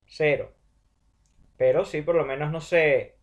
cero. 0.05 0.56
Pero 1.57 1.85
sí, 1.85 2.01
por 2.01 2.15
lo 2.15 2.25
menos, 2.25 2.51
no 2.51 2.61
sé, 2.61 3.17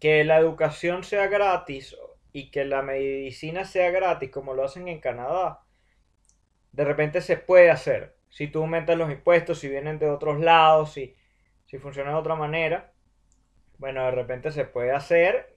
que 0.00 0.24
la 0.24 0.38
educación 0.38 1.04
sea 1.04 1.26
gratis 1.28 1.96
y 2.32 2.50
que 2.50 2.64
la 2.64 2.82
medicina 2.82 3.64
sea 3.64 3.90
gratis 3.90 4.30
como 4.30 4.54
lo 4.54 4.64
hacen 4.64 4.88
en 4.88 5.00
Canadá, 5.00 5.60
de 6.72 6.84
repente 6.84 7.20
se 7.20 7.36
puede 7.36 7.70
hacer. 7.70 8.16
Si 8.28 8.48
tú 8.48 8.60
aumentas 8.60 8.98
los 8.98 9.10
impuestos, 9.10 9.58
si 9.58 9.68
vienen 9.68 9.98
de 9.98 10.10
otros 10.10 10.40
lados, 10.40 10.92
si, 10.92 11.16
si 11.66 11.78
funciona 11.78 12.10
de 12.10 12.16
otra 12.16 12.34
manera, 12.34 12.92
bueno, 13.78 14.04
de 14.04 14.10
repente 14.10 14.52
se 14.52 14.64
puede 14.64 14.92
hacer 14.92 15.56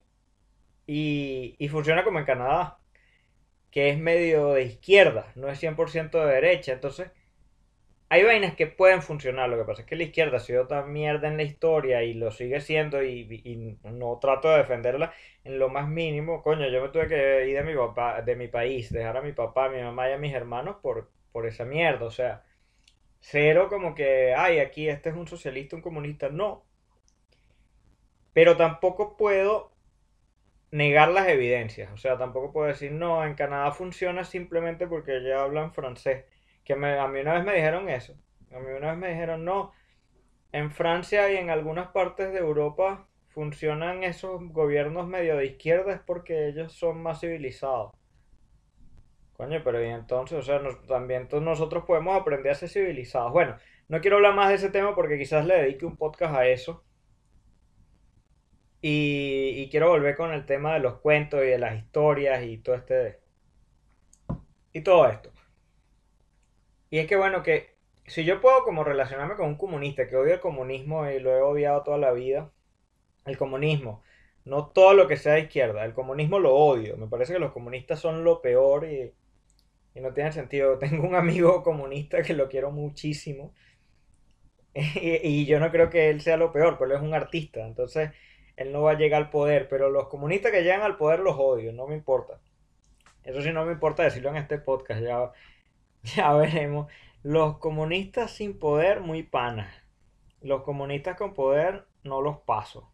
y, 0.87 1.55
y 1.59 1.67
funciona 1.69 2.03
como 2.03 2.19
en 2.19 2.25
Canadá, 2.25 2.79
que 3.71 3.89
es 3.89 3.99
medio 3.99 4.53
de 4.53 4.63
izquierda, 4.63 5.31
no 5.35 5.49
es 5.49 5.59
100% 5.59 6.19
de 6.19 6.33
derecha. 6.33 6.73
Entonces, 6.73 7.11
hay 8.11 8.23
vainas 8.23 8.55
que 8.55 8.65
pueden 8.65 9.03
funcionar, 9.03 9.49
lo 9.49 9.57
que 9.57 9.65
pasa 9.65 9.81
es 9.83 9.87
que 9.87 9.95
la 9.95 10.03
izquierda 10.03 10.37
ha 10.37 10.39
sido 10.39 10.65
tan 10.65 10.91
mierda 10.91 11.27
en 11.27 11.37
la 11.37 11.43
historia 11.43 12.01
y 12.03 12.15
lo 12.15 12.31
sigue 12.31 12.59
siendo 12.59 13.03
y, 13.03 13.77
no 13.83 14.17
trato 14.19 14.49
de 14.49 14.57
defenderla 14.57 15.13
en 15.43 15.59
lo 15.59 15.69
más 15.69 15.87
mínimo. 15.87 16.41
Coño, 16.41 16.67
yo 16.69 16.81
me 16.81 16.89
tuve 16.89 17.07
que 17.07 17.47
ir 17.47 17.55
de 17.55 17.63
mi 17.63 17.75
papá, 17.75 18.23
de 18.23 18.35
mi 18.35 18.47
país, 18.47 18.91
dejar 18.91 19.17
a 19.17 19.21
mi 19.21 19.31
papá, 19.33 19.65
a 19.65 19.69
mi 19.69 19.81
mamá 19.81 20.09
y 20.09 20.13
a 20.13 20.17
mis 20.17 20.33
hermanos 20.33 20.77
por, 20.81 21.11
por 21.31 21.45
esa 21.45 21.65
mierda. 21.65 22.05
O 22.05 22.11
sea, 22.11 22.43
cero 23.19 23.67
como 23.69 23.93
que, 23.93 24.33
ay, 24.35 24.59
aquí 24.59 24.89
este 24.89 25.09
es 25.09 25.15
un 25.15 25.27
socialista, 25.27 25.75
un 25.75 25.83
comunista. 25.83 26.29
No. 26.29 26.65
Pero 28.33 28.57
tampoco 28.57 29.17
puedo 29.17 29.71
negar 30.71 31.09
las 31.09 31.27
evidencias. 31.27 31.91
O 31.91 31.97
sea, 31.97 32.17
tampoco 32.17 32.51
puedo 32.53 32.67
decir, 32.67 32.91
no, 32.91 33.23
en 33.23 33.35
Canadá 33.35 33.71
funciona 33.71 34.23
simplemente 34.23 34.87
porque 34.87 35.21
ya 35.23 35.43
hablan 35.43 35.73
francés 35.73 36.25
que 36.69 36.73
a 36.73 37.07
mí 37.07 37.19
una 37.19 37.33
vez 37.33 37.43
me 37.43 37.55
dijeron 37.55 37.89
eso. 37.89 38.13
A 38.51 38.59
mí 38.59 38.71
una 38.77 38.91
vez 38.91 38.97
me 38.97 39.09
dijeron, 39.09 39.43
no, 39.43 39.71
en 40.51 40.69
Francia 40.69 41.31
y 41.31 41.37
en 41.37 41.49
algunas 41.49 41.87
partes 41.87 42.31
de 42.31 42.37
Europa 42.37 43.07
funcionan 43.29 44.03
esos 44.03 44.39
gobiernos 44.53 45.07
medio 45.07 45.35
de 45.35 45.47
izquierda 45.47 45.93
es 45.93 45.99
porque 45.99 46.47
ellos 46.47 46.71
son 46.71 47.01
más 47.01 47.21
civilizados. 47.21 47.93
Coño, 49.33 49.61
pero 49.63 49.83
y 49.83 49.87
entonces, 49.87 50.37
o 50.37 50.41
sea, 50.43 50.61
también 50.87 51.27
nosotros 51.41 51.85
podemos 51.85 52.15
aprender 52.15 52.51
a 52.51 52.55
ser 52.55 52.69
civilizados. 52.69 53.31
Bueno, 53.31 53.55
no 53.87 53.99
quiero 53.99 54.17
hablar 54.17 54.35
más 54.35 54.49
de 54.49 54.55
ese 54.55 54.69
tema 54.69 54.93
porque 54.93 55.17
quizás 55.17 55.47
le 55.47 55.55
dedique 55.55 55.87
un 55.87 55.97
podcast 55.97 56.35
a 56.35 56.47
eso. 56.47 56.83
Y, 58.79 59.53
y 59.57 59.69
quiero 59.71 59.89
volver 59.89 60.15
con 60.15 60.33
el 60.33 60.45
tema 60.45 60.75
de 60.75 60.81
los 60.81 60.99
cuentos 60.99 61.41
y 61.41 61.47
de 61.47 61.57
las 61.57 61.75
historias 61.79 62.43
y 62.43 62.59
todo 62.59 62.75
este... 62.75 63.19
Y 64.71 64.81
todo 64.81 65.07
esto. 65.09 65.31
Y 66.89 66.99
es 66.99 67.07
que 67.07 67.15
bueno, 67.15 67.43
que 67.43 67.75
si 68.07 68.25
yo 68.25 68.41
puedo 68.41 68.63
como 68.63 68.83
relacionarme 68.83 69.35
con 69.35 69.47
un 69.47 69.55
comunista 69.55 70.07
que 70.07 70.15
odia 70.15 70.35
el 70.35 70.39
comunismo 70.39 71.09
y 71.09 71.19
lo 71.19 71.31
he 71.31 71.41
odiado 71.41 71.83
toda 71.83 71.97
la 71.97 72.11
vida, 72.11 72.51
el 73.25 73.37
comunismo, 73.37 74.03
no 74.45 74.67
todo 74.67 74.93
lo 74.93 75.07
que 75.07 75.17
sea 75.17 75.33
de 75.33 75.41
izquierda, 75.41 75.85
el 75.85 75.93
comunismo 75.93 76.39
lo 76.39 76.55
odio, 76.55 76.97
me 76.97 77.07
parece 77.07 77.33
que 77.33 77.39
los 77.39 77.51
comunistas 77.51 77.99
son 77.99 78.23
lo 78.23 78.41
peor 78.41 78.85
y, 78.85 79.13
no 79.95 80.13
tiene 80.13 80.31
sentido. 80.31 80.77
Tengo 80.79 81.05
un 81.05 81.15
amigo 81.15 81.61
comunista 81.61 82.21
que 82.23 82.33
lo 82.33 82.47
quiero 82.47 82.71
muchísimo 82.71 83.53
y, 84.73 85.27
y, 85.27 85.45
yo 85.45 85.59
no 85.59 85.71
creo 85.71 85.89
que 85.89 86.09
él 86.09 86.21
sea 86.21 86.37
lo 86.37 86.51
peor, 86.51 86.77
pero 86.79 86.91
él 86.91 86.97
es 86.97 87.03
un 87.03 87.13
artista, 87.13 87.65
entonces 87.65 88.11
él 88.55 88.71
no 88.71 88.81
va 88.83 88.91
a 88.91 88.97
llegar 88.97 89.21
al 89.21 89.29
poder, 89.29 89.67
pero 89.69 89.89
los 89.89 90.07
comunistas 90.07 90.51
que 90.51 90.63
llegan 90.63 90.81
al 90.81 90.97
poder 90.97 91.19
los 91.19 91.35
odio, 91.37 91.71
no 91.73 91.87
me 91.87 91.95
importa. 91.95 92.39
Eso 93.23 93.41
sí 93.41 93.51
no 93.51 93.65
me 93.65 93.73
importa 93.73 94.03
decirlo 94.03 94.29
en 94.29 94.37
este 94.37 94.57
podcast, 94.57 95.01
ya, 95.01 95.31
ya 96.15 96.33
veremos. 96.33 96.91
Los 97.23 97.57
comunistas 97.57 98.31
sin 98.31 98.57
poder, 98.57 99.01
muy 99.01 99.23
panas. 99.23 99.73
Los 100.41 100.63
comunistas 100.63 101.17
con 101.17 101.33
poder, 101.33 101.85
no 102.03 102.21
los 102.21 102.39
paso. 102.39 102.91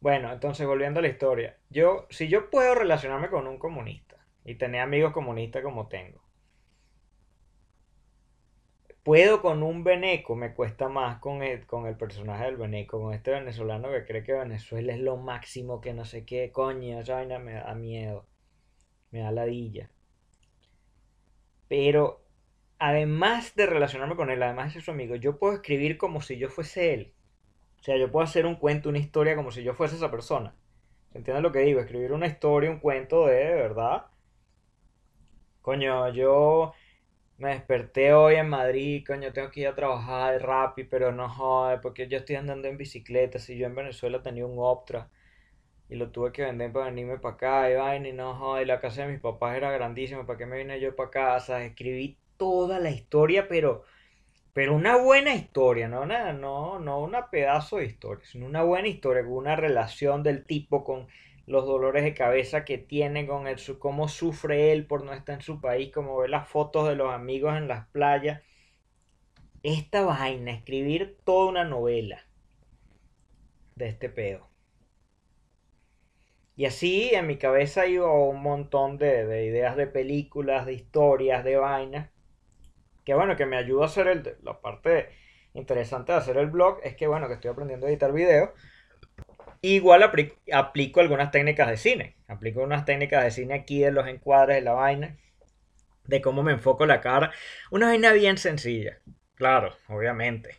Bueno, 0.00 0.32
entonces 0.32 0.66
volviendo 0.66 1.00
a 1.00 1.02
la 1.02 1.08
historia. 1.08 1.56
Yo, 1.70 2.06
si 2.10 2.28
yo 2.28 2.50
puedo 2.50 2.74
relacionarme 2.74 3.30
con 3.30 3.46
un 3.46 3.58
comunista 3.58 4.16
y 4.44 4.54
tener 4.56 4.80
amigos 4.80 5.12
comunistas 5.12 5.62
como 5.62 5.88
tengo, 5.88 6.20
puedo 9.02 9.40
con 9.42 9.62
un 9.62 9.82
veneco, 9.84 10.36
me 10.36 10.54
cuesta 10.54 10.88
más 10.88 11.18
con 11.18 11.42
el, 11.42 11.66
con 11.66 11.86
el 11.86 11.96
personaje 11.96 12.44
del 12.44 12.56
veneco, 12.56 13.00
con 13.00 13.14
este 13.14 13.30
venezolano 13.32 13.90
que 13.90 14.04
cree 14.04 14.22
que 14.22 14.34
Venezuela 14.34 14.92
es 14.92 15.00
lo 15.00 15.16
máximo, 15.16 15.80
que 15.80 15.94
no 15.94 16.04
sé 16.04 16.24
qué, 16.24 16.52
coño, 16.52 17.00
esa 17.00 17.14
vaina 17.14 17.38
me 17.38 17.54
da 17.54 17.74
miedo, 17.74 18.26
me 19.10 19.20
da 19.20 19.32
ladilla. 19.32 19.90
Pero 21.68 22.24
además 22.78 23.54
de 23.54 23.66
relacionarme 23.66 24.16
con 24.16 24.30
él, 24.30 24.42
además 24.42 24.66
de 24.68 24.72
ser 24.74 24.82
su 24.82 24.90
amigo, 24.92 25.16
yo 25.16 25.38
puedo 25.38 25.54
escribir 25.54 25.98
como 25.98 26.20
si 26.22 26.38
yo 26.38 26.48
fuese 26.50 26.94
él. 26.94 27.14
O 27.80 27.82
sea, 27.84 27.96
yo 27.96 28.10
puedo 28.10 28.24
hacer 28.24 28.46
un 28.46 28.56
cuento, 28.56 28.88
una 28.90 28.98
historia 28.98 29.36
como 29.36 29.50
si 29.52 29.62
yo 29.62 29.74
fuese 29.74 29.96
esa 29.96 30.10
persona. 30.10 30.54
¿Se 31.12 31.18
entiende 31.18 31.42
lo 31.42 31.52
que 31.52 31.60
digo? 31.60 31.80
Escribir 31.80 32.12
una 32.12 32.26
historia, 32.26 32.70
un 32.70 32.80
cuento 32.80 33.26
de, 33.26 33.36
de 33.36 33.54
verdad. 33.54 34.06
Coño, 35.62 36.08
yo 36.12 36.72
me 37.38 37.50
desperté 37.50 38.12
hoy 38.14 38.36
en 38.36 38.48
Madrid, 38.48 39.04
coño, 39.06 39.32
tengo 39.32 39.50
que 39.50 39.60
ir 39.60 39.68
a 39.68 39.74
trabajar 39.74 40.42
rápido, 40.42 40.88
pero 40.90 41.12
no 41.12 41.28
joder, 41.28 41.80
porque 41.80 42.08
yo 42.08 42.18
estoy 42.18 42.36
andando 42.36 42.68
en 42.68 42.78
bicicleta. 42.78 43.38
Si 43.38 43.56
yo 43.58 43.66
en 43.66 43.74
Venezuela 43.74 44.22
tenía 44.22 44.46
un 44.46 44.56
Optra 44.58 45.10
y 45.88 45.96
lo 45.96 46.10
tuve 46.10 46.32
que 46.32 46.42
vender 46.42 46.72
para 46.72 46.86
venirme 46.86 47.18
para 47.18 47.34
acá, 47.34 47.70
y 47.70 47.74
vaina, 47.74 48.08
y 48.08 48.12
no 48.12 48.34
joder, 48.34 48.66
la 48.66 48.80
casa 48.80 49.02
de 49.02 49.12
mis 49.12 49.20
papás 49.20 49.56
era 49.56 49.70
grandísima, 49.70 50.26
¿para 50.26 50.38
qué 50.38 50.46
me 50.46 50.58
vine 50.58 50.80
yo 50.80 50.94
para 50.94 51.10
casa? 51.10 51.64
Escribí 51.64 52.18
toda 52.36 52.78
la 52.78 52.90
historia, 52.90 53.48
pero, 53.48 53.84
pero 54.52 54.74
una 54.74 54.96
buena 54.96 55.34
historia, 55.34 55.88
no 55.88 56.02
una, 56.02 56.32
no, 56.32 56.78
no 56.78 57.00
una 57.00 57.30
pedazo 57.30 57.78
de 57.78 57.86
historia, 57.86 58.24
sino 58.26 58.46
una 58.46 58.62
buena 58.62 58.88
historia, 58.88 59.24
con 59.24 59.32
una 59.34 59.56
relación 59.56 60.22
del 60.22 60.44
tipo 60.44 60.84
con 60.84 61.08
los 61.46 61.64
dolores 61.66 62.04
de 62.04 62.14
cabeza 62.14 62.64
que 62.64 62.76
tiene 62.76 63.26
con 63.26 63.46
él, 63.48 63.58
cómo 63.78 64.08
sufre 64.08 64.72
él 64.72 64.86
por 64.86 65.04
no 65.04 65.14
estar 65.14 65.36
en 65.36 65.42
su 65.42 65.60
país, 65.60 65.90
cómo 65.92 66.18
ve 66.18 66.28
las 66.28 66.48
fotos 66.48 66.86
de 66.88 66.96
los 66.96 67.12
amigos 67.12 67.56
en 67.56 67.68
las 67.68 67.86
playas. 67.88 68.42
Esta 69.62 70.02
vaina, 70.02 70.52
escribir 70.52 71.16
toda 71.24 71.48
una 71.48 71.64
novela 71.64 72.26
de 73.76 73.88
este 73.88 74.10
pedo. 74.10 74.48
Y 76.58 76.66
así 76.66 77.10
en 77.14 77.28
mi 77.28 77.38
cabeza 77.38 77.86
iba 77.86 78.12
un 78.12 78.42
montón 78.42 78.98
de, 78.98 79.24
de, 79.26 79.44
ideas 79.46 79.76
de 79.76 79.86
películas, 79.86 80.66
de 80.66 80.72
historias, 80.74 81.44
de 81.44 81.56
vainas. 81.56 82.10
Que 83.04 83.14
bueno, 83.14 83.36
que 83.36 83.46
me 83.46 83.56
ayuda 83.56 83.84
a 83.84 83.86
hacer 83.86 84.08
el, 84.08 84.36
la 84.42 84.60
parte 84.60 85.08
interesante 85.54 86.10
de 86.10 86.18
hacer 86.18 86.36
el 86.36 86.48
blog 86.48 86.80
es 86.82 86.96
que 86.96 87.06
bueno, 87.06 87.28
que 87.28 87.34
estoy 87.34 87.52
aprendiendo 87.52 87.86
a 87.86 87.90
editar 87.90 88.12
videos 88.12 88.50
Igual 89.60 90.02
aplico 90.52 91.00
algunas 91.00 91.30
técnicas 91.30 91.68
de 91.68 91.76
cine. 91.76 92.16
Aplico 92.26 92.60
unas 92.60 92.84
técnicas 92.84 93.22
de 93.22 93.30
cine 93.30 93.54
aquí 93.54 93.78
de 93.78 93.92
los 93.92 94.08
encuadres 94.08 94.56
de 94.56 94.62
la 94.62 94.72
vaina. 94.72 95.16
De 96.06 96.20
cómo 96.20 96.42
me 96.42 96.52
enfoco 96.52 96.86
la 96.86 97.00
cara. 97.00 97.30
Una 97.70 97.86
vaina 97.86 98.12
bien 98.12 98.36
sencilla. 98.36 98.98
Claro, 99.36 99.76
obviamente. 99.88 100.56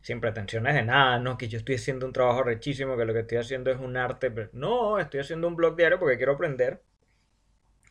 Sin 0.00 0.20
pretensiones 0.20 0.74
de 0.74 0.82
nada, 0.82 1.18
no 1.18 1.36
que 1.36 1.48
yo 1.48 1.58
estoy 1.58 1.74
haciendo 1.74 2.06
un 2.06 2.12
trabajo 2.12 2.42
rechísimo, 2.42 2.96
que 2.96 3.04
lo 3.04 3.12
que 3.12 3.20
estoy 3.20 3.38
haciendo 3.38 3.70
es 3.70 3.78
un 3.78 3.96
arte. 3.96 4.50
No, 4.52 4.98
estoy 4.98 5.20
haciendo 5.20 5.46
un 5.48 5.56
blog 5.56 5.76
diario 5.76 5.98
porque 5.98 6.16
quiero 6.16 6.32
aprender. 6.32 6.82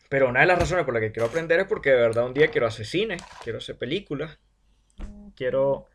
Pero 0.08 0.28
una 0.28 0.40
de 0.40 0.46
las 0.46 0.58
razones 0.58 0.84
por 0.84 0.92
las 0.92 1.02
que 1.02 1.12
quiero 1.12 1.28
aprender 1.28 1.60
es 1.60 1.66
porque 1.66 1.90
de 1.90 2.00
verdad 2.00 2.26
un 2.26 2.34
día 2.34 2.48
quiero 2.48 2.66
hacer 2.66 2.84
cine, 2.84 3.16
quiero 3.44 3.58
hacer 3.58 3.78
películas, 3.78 4.40
quiero 5.36 5.86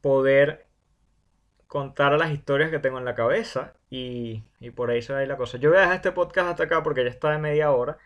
poder 0.00 0.66
contar 1.68 2.12
las 2.18 2.32
historias 2.32 2.70
que 2.70 2.78
tengo 2.78 2.98
en 2.98 3.04
la 3.04 3.14
cabeza 3.14 3.74
y, 3.88 4.42
por 4.74 4.90
ahí 4.90 5.02
se 5.02 5.12
va 5.12 5.24
la 5.24 5.36
cosa. 5.36 5.58
Yo 5.58 5.70
voy 5.70 5.78
a 5.78 5.82
dejar 5.82 5.96
este 5.96 6.12
podcast 6.12 6.50
hasta 6.50 6.64
acá 6.64 6.82
porque 6.82 7.04
ya 7.04 7.10
está 7.10 7.30
de 7.30 7.38
media 7.38 7.70
hora 7.70 7.98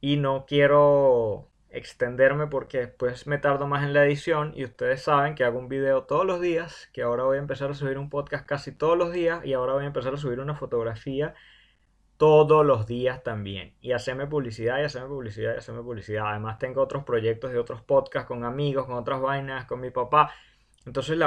y 0.00 0.16
no 0.16 0.46
quiero 0.46 1.50
extenderme 1.76 2.46
porque 2.46 2.78
después 2.78 3.26
me 3.26 3.38
tardo 3.38 3.66
más 3.66 3.84
en 3.84 3.92
la 3.92 4.04
edición 4.04 4.52
y 4.54 4.64
ustedes 4.64 5.02
saben 5.02 5.34
que 5.34 5.44
hago 5.44 5.58
un 5.58 5.68
video 5.68 6.04
todos 6.04 6.24
los 6.24 6.40
días, 6.40 6.88
que 6.92 7.02
ahora 7.02 7.24
voy 7.24 7.36
a 7.36 7.40
empezar 7.40 7.70
a 7.70 7.74
subir 7.74 7.98
un 7.98 8.10
podcast 8.10 8.46
casi 8.46 8.72
todos 8.72 8.96
los 8.96 9.12
días 9.12 9.44
y 9.44 9.52
ahora 9.52 9.74
voy 9.74 9.84
a 9.84 9.88
empezar 9.88 10.14
a 10.14 10.16
subir 10.16 10.40
una 10.40 10.54
fotografía 10.54 11.34
todos 12.16 12.64
los 12.64 12.86
días 12.86 13.22
también 13.22 13.74
y 13.80 13.92
hacerme 13.92 14.26
publicidad 14.26 14.78
y 14.78 14.82
hacerme 14.84 15.08
publicidad 15.08 15.54
y 15.54 15.58
hacerme 15.58 15.82
publicidad. 15.82 16.26
Además 16.28 16.58
tengo 16.58 16.82
otros 16.82 17.04
proyectos 17.04 17.52
de 17.52 17.58
otros 17.58 17.82
podcasts 17.82 18.28
con 18.28 18.44
amigos, 18.44 18.86
con 18.86 18.94
otras 18.94 19.20
vainas, 19.20 19.66
con 19.66 19.80
mi 19.80 19.90
papá. 19.90 20.32
Entonces 20.86 21.18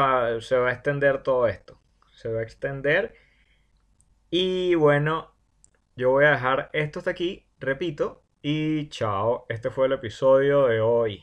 se 0.45 0.57
va 0.57 0.69
a 0.69 0.73
extender 0.73 1.23
todo 1.23 1.47
esto. 1.47 1.79
Se 2.12 2.31
va 2.31 2.39
a 2.39 2.43
extender. 2.43 3.13
Y 4.29 4.75
bueno, 4.75 5.33
yo 5.95 6.12
voy 6.12 6.25
a 6.25 6.31
dejar 6.31 6.69
esto 6.73 6.99
hasta 6.99 7.12
aquí. 7.12 7.47
Repito. 7.60 8.26
Y 8.49 8.88
chao. 8.88 9.45
Este 9.49 9.69
fue 9.69 9.88
el 9.88 9.91
episodio 9.91 10.67
de 10.67 10.79
hoy. 10.79 11.21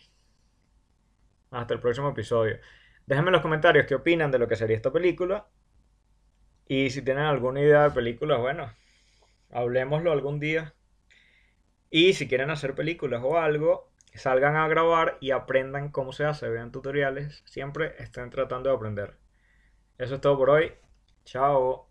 Hasta 1.51 1.73
el 1.73 1.81
próximo 1.81 2.11
episodio. 2.11 2.59
Déjenme 3.07 3.31
en 3.31 3.33
los 3.33 3.41
comentarios 3.41 3.87
qué 3.87 3.95
opinan 3.95 4.31
de 4.31 4.39
lo 4.39 4.47
que 4.47 4.57
sería 4.57 4.77
esta 4.77 4.93
película. 4.93 5.49
Y 6.69 6.91
si 6.91 7.01
tienen 7.01 7.25
alguna 7.25 7.63
idea 7.63 7.85
de 7.85 7.93
películas, 7.93 8.41
bueno, 8.41 8.71
hablemoslo 9.51 10.13
algún 10.13 10.39
día. 10.39 10.75
Y 11.89 12.13
si 12.13 12.29
quieren 12.29 12.51
hacer 12.51 12.75
películas 12.75 13.23
o 13.25 13.39
algo, 13.39 13.91
salgan 14.13 14.57
a 14.57 14.69
grabar 14.69 15.17
y 15.23 15.31
aprendan 15.31 15.91
cómo 15.93 16.13
se 16.13 16.27
hace, 16.27 16.51
vean 16.51 16.73
tutoriales, 16.73 17.43
siempre 17.47 17.95
estén 18.01 18.29
tratando 18.29 18.69
de 18.69 18.77
aprender. 18.77 19.17
Eso 19.97 20.17
es 20.17 20.21
todo 20.21 20.37
por 20.37 20.51
hoy. 20.51 20.75
Chao. 21.25 21.89